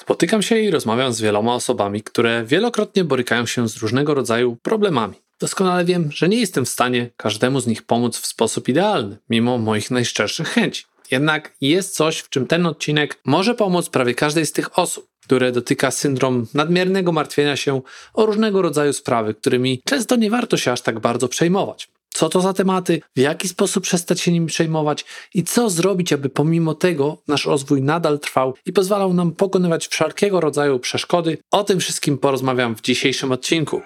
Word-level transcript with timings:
Spotykam 0.00 0.42
się 0.42 0.58
i 0.58 0.70
rozmawiam 0.70 1.12
z 1.12 1.20
wieloma 1.20 1.54
osobami, 1.54 2.02
które 2.02 2.44
wielokrotnie 2.44 3.04
borykają 3.04 3.46
się 3.46 3.68
z 3.68 3.76
różnego 3.76 4.14
rodzaju 4.14 4.56
problemami. 4.62 5.14
Doskonale 5.40 5.84
wiem, 5.84 6.12
że 6.12 6.28
nie 6.28 6.40
jestem 6.40 6.64
w 6.64 6.68
stanie 6.68 7.10
każdemu 7.16 7.60
z 7.60 7.66
nich 7.66 7.82
pomóc 7.82 8.18
w 8.18 8.26
sposób 8.26 8.68
idealny, 8.68 9.18
mimo 9.30 9.58
moich 9.58 9.90
najszczerszych 9.90 10.48
chęci. 10.48 10.84
Jednak 11.10 11.52
jest 11.60 11.94
coś, 11.94 12.18
w 12.18 12.28
czym 12.28 12.46
ten 12.46 12.66
odcinek 12.66 13.18
może 13.24 13.54
pomóc 13.54 13.88
prawie 13.88 14.14
każdej 14.14 14.46
z 14.46 14.52
tych 14.52 14.78
osób, 14.78 15.06
które 15.22 15.52
dotyka 15.52 15.90
syndrom 15.90 16.46
nadmiernego 16.54 17.12
martwienia 17.12 17.56
się 17.56 17.80
o 18.14 18.26
różnego 18.26 18.62
rodzaju 18.62 18.92
sprawy, 18.92 19.34
którymi 19.34 19.82
często 19.84 20.16
nie 20.16 20.30
warto 20.30 20.56
się 20.56 20.72
aż 20.72 20.80
tak 20.80 21.00
bardzo 21.00 21.28
przejmować. 21.28 21.88
Co 22.14 22.28
to 22.28 22.40
za 22.40 22.52
tematy, 22.52 23.00
w 23.16 23.20
jaki 23.20 23.48
sposób 23.48 23.84
przestać 23.84 24.20
się 24.20 24.32
nimi 24.32 24.46
przejmować 24.46 25.04
i 25.34 25.44
co 25.44 25.70
zrobić, 25.70 26.12
aby 26.12 26.28
pomimo 26.28 26.74
tego 26.74 27.22
nasz 27.28 27.44
rozwój 27.44 27.82
nadal 27.82 28.18
trwał 28.18 28.54
i 28.66 28.72
pozwalał 28.72 29.14
nam 29.14 29.32
pokonywać 29.32 29.88
wszelkiego 29.88 30.40
rodzaju 30.40 30.78
przeszkody. 30.78 31.38
O 31.50 31.64
tym 31.64 31.80
wszystkim 31.80 32.18
porozmawiam 32.18 32.76
w 32.76 32.80
dzisiejszym 32.80 33.32
odcinku. 33.32 33.80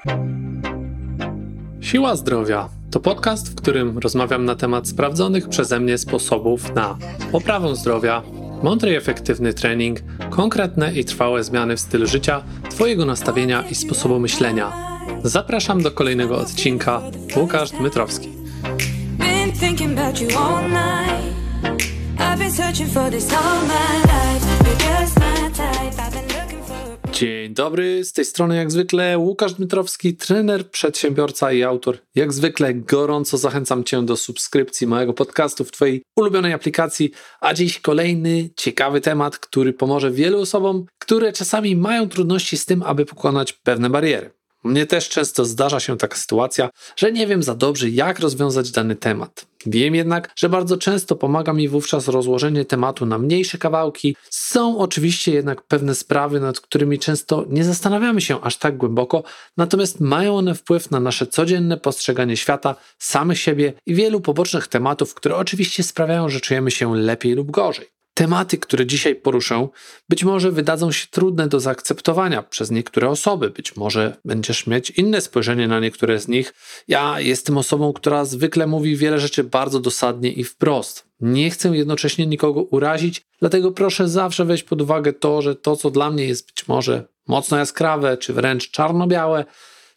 Siła 1.80 2.16
Zdrowia 2.16 2.68
to 2.94 3.00
podcast, 3.00 3.48
w 3.48 3.54
którym 3.54 3.98
rozmawiam 3.98 4.44
na 4.44 4.54
temat 4.54 4.88
sprawdzonych 4.88 5.48
przeze 5.48 5.80
mnie 5.80 5.98
sposobów 5.98 6.74
na 6.74 6.98
poprawę 7.32 7.76
zdrowia, 7.76 8.22
mądry 8.62 8.92
i 8.92 8.96
efektywny 8.96 9.54
trening, 9.54 10.00
konkretne 10.30 10.94
i 10.94 11.04
trwałe 11.04 11.44
zmiany 11.44 11.76
w 11.76 11.80
stylu 11.80 12.06
życia, 12.06 12.42
Twojego 12.70 13.04
nastawienia 13.04 13.64
i 13.70 13.74
sposobu 13.74 14.18
myślenia. 14.18 14.93
Zapraszam 15.26 15.82
do 15.82 15.90
kolejnego 15.90 16.38
odcinka. 16.38 17.02
Łukasz 17.36 17.70
Dmytrowski. 17.70 18.28
Dzień 27.12 27.54
dobry, 27.54 28.04
z 28.04 28.12
tej 28.12 28.24
strony 28.24 28.56
jak 28.56 28.70
zwykle 28.70 29.18
Łukasz 29.18 29.52
Dmytrowski, 29.52 30.16
trener, 30.16 30.70
przedsiębiorca 30.70 31.52
i 31.52 31.62
autor. 31.62 31.98
Jak 32.14 32.32
zwykle 32.32 32.74
gorąco 32.74 33.38
zachęcam 33.38 33.84
Cię 33.84 34.02
do 34.02 34.16
subskrypcji 34.16 34.86
mojego 34.86 35.12
podcastu 35.12 35.64
w 35.64 35.72
Twojej 35.72 36.02
ulubionej 36.16 36.52
aplikacji, 36.52 37.10
a 37.40 37.54
dziś 37.54 37.80
kolejny 37.80 38.50
ciekawy 38.56 39.00
temat, 39.00 39.38
który 39.38 39.72
pomoże 39.72 40.10
wielu 40.10 40.40
osobom, 40.40 40.86
które 40.98 41.32
czasami 41.32 41.76
mają 41.76 42.08
trudności 42.08 42.56
z 42.56 42.66
tym, 42.66 42.82
aby 42.82 43.06
pokonać 43.06 43.52
pewne 43.52 43.90
bariery. 43.90 44.43
Mnie 44.64 44.86
też 44.86 45.08
często 45.08 45.44
zdarza 45.44 45.80
się 45.80 45.98
taka 45.98 46.16
sytuacja, 46.16 46.70
że 46.96 47.12
nie 47.12 47.26
wiem 47.26 47.42
za 47.42 47.54
dobrze, 47.54 47.88
jak 47.88 48.18
rozwiązać 48.18 48.70
dany 48.70 48.96
temat. 48.96 49.46
Wiem 49.66 49.94
jednak, 49.94 50.32
że 50.36 50.48
bardzo 50.48 50.76
często 50.76 51.16
pomaga 51.16 51.52
mi 51.52 51.68
wówczas 51.68 52.08
rozłożenie 52.08 52.64
tematu 52.64 53.06
na 53.06 53.18
mniejsze 53.18 53.58
kawałki. 53.58 54.16
Są 54.30 54.78
oczywiście 54.78 55.32
jednak 55.32 55.62
pewne 55.62 55.94
sprawy, 55.94 56.40
nad 56.40 56.60
którymi 56.60 56.98
często 56.98 57.44
nie 57.48 57.64
zastanawiamy 57.64 58.20
się 58.20 58.40
aż 58.40 58.56
tak 58.56 58.76
głęboko, 58.76 59.22
natomiast 59.56 60.00
mają 60.00 60.36
one 60.36 60.54
wpływ 60.54 60.90
na 60.90 61.00
nasze 61.00 61.26
codzienne 61.26 61.76
postrzeganie 61.76 62.36
świata, 62.36 62.74
samych 62.98 63.38
siebie 63.38 63.72
i 63.86 63.94
wielu 63.94 64.20
pobocznych 64.20 64.68
tematów, 64.68 65.14
które 65.14 65.36
oczywiście 65.36 65.82
sprawiają, 65.82 66.28
że 66.28 66.40
czujemy 66.40 66.70
się 66.70 66.96
lepiej 66.96 67.34
lub 67.34 67.50
gorzej. 67.50 67.93
Tematy, 68.14 68.58
które 68.58 68.86
dzisiaj 68.86 69.14
poruszę, 69.14 69.68
być 70.08 70.24
może 70.24 70.50
wydadzą 70.50 70.92
się 70.92 71.06
trudne 71.10 71.48
do 71.48 71.60
zaakceptowania 71.60 72.42
przez 72.42 72.70
niektóre 72.70 73.08
osoby, 73.08 73.50
być 73.50 73.76
może 73.76 74.16
będziesz 74.24 74.66
mieć 74.66 74.90
inne 74.90 75.20
spojrzenie 75.20 75.68
na 75.68 75.80
niektóre 75.80 76.18
z 76.18 76.28
nich. 76.28 76.54
Ja 76.88 77.20
jestem 77.20 77.58
osobą, 77.58 77.92
która 77.92 78.24
zwykle 78.24 78.66
mówi 78.66 78.96
wiele 78.96 79.18
rzeczy 79.18 79.44
bardzo 79.44 79.80
dosadnie 79.80 80.32
i 80.32 80.44
wprost. 80.44 81.08
Nie 81.20 81.50
chcę 81.50 81.68
jednocześnie 81.68 82.26
nikogo 82.26 82.62
urazić, 82.62 83.26
dlatego 83.40 83.72
proszę 83.72 84.08
zawsze 84.08 84.44
weź 84.44 84.62
pod 84.62 84.82
uwagę 84.82 85.12
to, 85.12 85.42
że 85.42 85.56
to, 85.56 85.76
co 85.76 85.90
dla 85.90 86.10
mnie 86.10 86.24
jest 86.24 86.46
być 86.46 86.68
może 86.68 87.04
mocno 87.26 87.58
jaskrawe, 87.58 88.16
czy 88.16 88.32
wręcz 88.32 88.70
czarno-białe, 88.70 89.44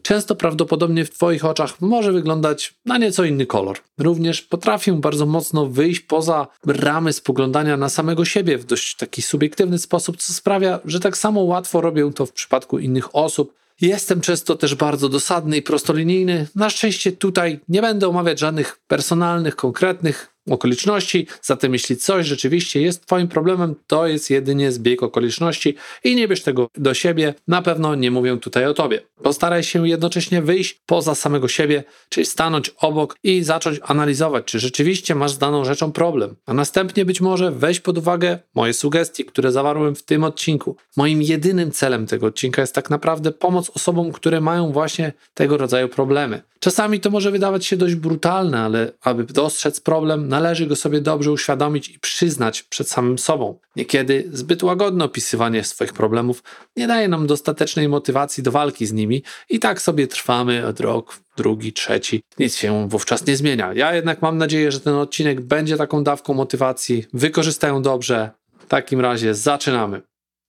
często 0.07 0.35
prawdopodobnie 0.35 1.05
w 1.05 1.09
Twoich 1.09 1.45
oczach 1.45 1.81
może 1.81 2.11
wyglądać 2.11 2.73
na 2.85 2.97
nieco 2.97 3.23
inny 3.23 3.45
kolor. 3.45 3.77
Również 3.97 4.41
potrafię 4.41 4.93
bardzo 4.93 5.25
mocno 5.25 5.65
wyjść 5.65 5.99
poza 5.99 6.47
ramy 6.65 7.13
spoglądania 7.13 7.77
na 7.77 7.89
samego 7.89 8.25
siebie 8.25 8.57
w 8.57 8.65
dość 8.65 8.95
taki 8.95 9.21
subiektywny 9.21 9.79
sposób, 9.79 10.17
co 10.17 10.33
sprawia, 10.33 10.79
że 10.85 10.99
tak 10.99 11.17
samo 11.17 11.41
łatwo 11.41 11.81
robię 11.81 12.11
to 12.15 12.25
w 12.25 12.31
przypadku 12.31 12.79
innych 12.79 13.15
osób. 13.15 13.53
Jestem 13.81 14.21
często 14.21 14.55
też 14.55 14.75
bardzo 14.75 15.09
dosadny 15.09 15.57
i 15.57 15.61
prostolinijny. 15.61 16.47
Na 16.55 16.69
szczęście 16.69 17.11
tutaj 17.11 17.59
nie 17.69 17.81
będę 17.81 18.07
omawiać 18.07 18.39
żadnych 18.39 18.79
personalnych, 18.87 19.55
konkretnych 19.55 20.36
okoliczności. 20.49 21.27
Zatem, 21.41 21.73
jeśli 21.73 21.97
coś 21.97 22.27
rzeczywiście 22.27 22.81
jest 22.81 23.05
Twoim 23.05 23.27
problemem, 23.27 23.75
to 23.87 24.07
jest 24.07 24.29
jedynie 24.29 24.71
zbieg 24.71 25.03
okoliczności 25.03 25.75
i 26.03 26.15
nie 26.15 26.27
bierz 26.27 26.41
tego 26.41 26.69
do 26.75 26.93
siebie. 26.93 27.33
Na 27.47 27.61
pewno 27.61 27.95
nie 27.95 28.11
mówię 28.11 28.37
tutaj 28.37 28.65
o 28.65 28.73
Tobie. 28.73 29.01
Postaraj 29.23 29.63
się 29.63 29.87
jednocześnie 29.87 30.41
wyjść 30.41 30.81
poza 30.85 31.15
samego 31.15 31.47
siebie, 31.47 31.83
czyli 32.09 32.25
stanąć 32.25 32.71
obok 32.77 33.15
i 33.23 33.43
zacząć 33.43 33.79
analizować, 33.83 34.45
czy 34.45 34.59
rzeczywiście 34.59 35.15
masz 35.15 35.31
z 35.31 35.37
daną 35.37 35.65
rzeczą 35.65 35.91
problem. 35.91 36.35
A 36.45 36.53
następnie 36.53 37.05
być 37.05 37.21
może 37.21 37.51
weź 37.51 37.79
pod 37.79 37.97
uwagę 37.97 38.39
moje 38.55 38.73
sugestie, 38.73 39.25
które 39.25 39.51
zawarłem 39.51 39.95
w 39.95 40.03
tym 40.03 40.23
odcinku. 40.23 40.75
Moim 40.97 41.21
jedynym 41.21 41.71
celem 41.71 42.07
tego 42.07 42.27
odcinka 42.27 42.61
jest 42.61 42.75
tak 42.75 42.89
naprawdę 42.89 43.31
pomoc 43.31 43.69
osobom, 43.69 44.11
które 44.11 44.41
mają 44.41 44.71
właśnie 44.71 45.13
tego 45.33 45.57
rodzaju 45.57 45.89
problemy. 45.89 46.41
Czasami 46.67 46.99
to 46.99 47.09
może 47.09 47.31
wydawać 47.31 47.65
się 47.65 47.77
dość 47.77 47.95
brutalne, 47.95 48.59
ale 48.59 48.91
aby 49.01 49.23
dostrzec 49.23 49.79
problem, 49.79 50.27
należy 50.27 50.67
go 50.67 50.75
sobie 50.75 51.01
dobrze 51.01 51.31
uświadomić 51.31 51.89
i 51.89 51.99
przyznać 51.99 52.63
przed 52.63 52.89
samym 52.89 53.17
sobą. 53.17 53.59
Niekiedy 53.75 54.29
zbyt 54.33 54.63
łagodne 54.63 55.05
opisywanie 55.05 55.63
swoich 55.63 55.93
problemów 55.93 56.43
nie 56.75 56.87
daje 56.87 57.07
nam 57.07 57.27
dostatecznej 57.27 57.89
motywacji 57.89 58.43
do 58.43 58.51
walki 58.51 58.85
z 58.85 58.93
nimi 58.93 59.23
i 59.49 59.59
tak 59.59 59.81
sobie 59.81 60.07
trwamy 60.07 60.67
od 60.67 60.79
rok, 60.79 61.19
drugi, 61.37 61.73
trzeci. 61.73 62.23
Nic 62.39 62.55
się 62.55 62.89
wówczas 62.89 63.25
nie 63.25 63.37
zmienia. 63.37 63.73
Ja 63.73 63.95
jednak 63.95 64.21
mam 64.21 64.37
nadzieję, 64.37 64.71
że 64.71 64.79
ten 64.79 64.93
odcinek 64.93 65.41
będzie 65.41 65.77
taką 65.77 66.03
dawką 66.03 66.33
motywacji. 66.33 67.05
Wykorzystają 67.13 67.81
dobrze. 67.81 68.29
W 68.59 68.65
takim 68.65 69.01
razie 69.01 69.33
zaczynamy. 69.33 70.01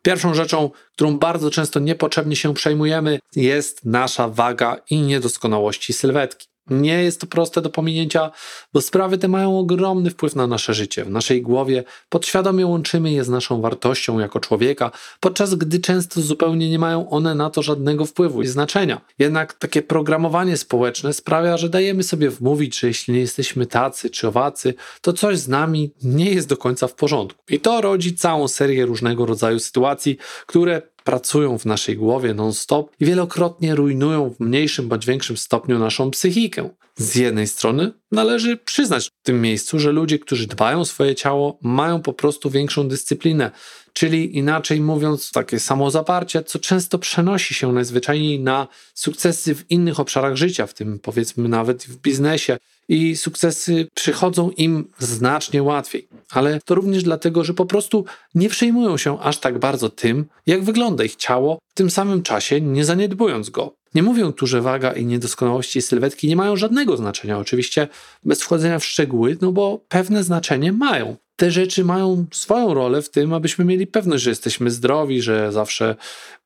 Pierwszą 0.02 0.34
rzeczą, 0.34 0.70
którą 0.92 1.18
bardzo 1.18 1.50
często 1.50 1.80
niepotrzebnie 1.80 2.36
się 2.36 2.54
przejmujemy, 2.54 3.18
jest 3.36 3.84
nasza 3.84 4.28
waga 4.28 4.76
i 4.90 5.00
niedoskonałości 5.00 5.92
sylwetki. 5.92 6.46
Nie 6.70 7.02
jest 7.02 7.20
to 7.20 7.26
proste 7.26 7.62
do 7.62 7.70
pominięcia, 7.70 8.30
bo 8.72 8.80
sprawy 8.80 9.18
te 9.18 9.28
mają 9.28 9.58
ogromny 9.58 10.10
wpływ 10.10 10.36
na 10.36 10.46
nasze 10.46 10.74
życie. 10.74 11.04
W 11.04 11.10
naszej 11.10 11.42
głowie 11.42 11.84
podświadomie 12.08 12.66
łączymy 12.66 13.12
je 13.12 13.24
z 13.24 13.28
naszą 13.28 13.60
wartością 13.60 14.18
jako 14.18 14.40
człowieka, 14.40 14.90
podczas 15.20 15.54
gdy 15.54 15.80
często 15.80 16.20
zupełnie 16.20 16.70
nie 16.70 16.78
mają 16.78 17.10
one 17.10 17.34
na 17.34 17.50
to 17.50 17.62
żadnego 17.62 18.04
wpływu 18.04 18.42
i 18.42 18.46
znaczenia. 18.46 19.00
Jednak 19.18 19.52
takie 19.52 19.82
programowanie 19.82 20.56
społeczne 20.56 21.12
sprawia, 21.12 21.56
że 21.56 21.68
dajemy 21.68 22.02
sobie 22.02 22.30
wmówić, 22.30 22.78
że 22.78 22.86
jeśli 22.86 23.14
nie 23.14 23.20
jesteśmy 23.20 23.66
tacy 23.66 24.10
czy 24.10 24.28
owacy, 24.28 24.74
to 25.00 25.12
coś 25.12 25.38
z 25.38 25.48
nami 25.48 25.90
nie 26.02 26.30
jest 26.30 26.48
do 26.48 26.56
końca 26.56 26.88
w 26.88 26.94
porządku. 26.94 27.42
I 27.48 27.60
to 27.60 27.80
rodzi 27.80 28.14
całą 28.14 28.48
serię 28.48 28.86
różnego 28.86 29.26
rodzaju 29.26 29.58
sytuacji, 29.58 30.18
które 30.46 30.82
pracują 31.08 31.58
w 31.58 31.64
naszej 31.64 31.96
głowie 31.96 32.34
non-stop 32.34 32.90
i 33.00 33.04
wielokrotnie 33.04 33.74
rujnują 33.74 34.30
w 34.30 34.40
mniejszym 34.40 34.88
bądź 34.88 35.06
większym 35.06 35.36
stopniu 35.36 35.78
naszą 35.78 36.10
psychikę. 36.10 36.70
Z 36.96 37.16
jednej 37.16 37.46
strony 37.46 37.92
należy 38.12 38.56
przyznać 38.56 39.08
w 39.08 39.22
tym 39.22 39.40
miejscu, 39.40 39.78
że 39.78 39.92
ludzie, 39.92 40.18
którzy 40.18 40.46
dbają 40.46 40.80
o 40.80 40.84
swoje 40.84 41.14
ciało, 41.14 41.58
mają 41.62 42.02
po 42.02 42.12
prostu 42.12 42.50
większą 42.50 42.88
dyscyplinę, 42.88 43.50
czyli 43.92 44.36
inaczej 44.36 44.80
mówiąc, 44.80 45.30
takie 45.30 45.60
samozaparcie, 45.60 46.42
co 46.42 46.58
często 46.58 46.98
przenosi 46.98 47.54
się 47.54 47.72
najzwyczajniej 47.72 48.40
na 48.40 48.68
sukcesy 48.94 49.54
w 49.54 49.70
innych 49.70 50.00
obszarach 50.00 50.36
życia, 50.36 50.66
w 50.66 50.74
tym 50.74 50.98
powiedzmy 50.98 51.48
nawet 51.48 51.84
w 51.84 51.96
biznesie 51.96 52.58
i 52.88 53.16
sukcesy 53.16 53.88
przychodzą 53.94 54.50
im 54.50 54.88
znacznie 54.98 55.62
łatwiej. 55.62 56.08
Ale 56.32 56.60
to 56.64 56.74
również 56.74 57.02
dlatego, 57.02 57.44
że 57.44 57.54
po 57.54 57.66
prostu 57.66 58.04
nie 58.34 58.48
przejmują 58.48 58.96
się 58.96 59.20
aż 59.20 59.38
tak 59.38 59.58
bardzo 59.58 59.88
tym, 59.88 60.26
jak 60.46 60.64
wygląda 60.64 61.04
ich 61.04 61.16
ciało, 61.16 61.58
w 61.68 61.74
tym 61.74 61.90
samym 61.90 62.22
czasie 62.22 62.60
nie 62.60 62.84
zaniedbując 62.84 63.50
go. 63.50 63.74
Nie 63.94 64.02
mówię 64.02 64.32
tu, 64.32 64.46
że 64.46 64.62
waga 64.62 64.92
i 64.92 65.04
niedoskonałości 65.06 65.82
sylwetki 65.82 66.28
nie 66.28 66.36
mają 66.36 66.56
żadnego 66.56 66.96
znaczenia, 66.96 67.38
oczywiście 67.38 67.88
bez 68.24 68.42
wchodzenia 68.42 68.78
w 68.78 68.84
szczegóły, 68.84 69.36
no 69.40 69.52
bo 69.52 69.80
pewne 69.88 70.24
znaczenie 70.24 70.72
mają 70.72 71.16
te 71.38 71.50
rzeczy 71.50 71.84
mają 71.84 72.26
swoją 72.32 72.74
rolę 72.74 73.02
w 73.02 73.10
tym, 73.10 73.32
abyśmy 73.32 73.64
mieli 73.64 73.86
pewność, 73.86 74.24
że 74.24 74.30
jesteśmy 74.30 74.70
zdrowi, 74.70 75.22
że 75.22 75.52
zawsze 75.52 75.96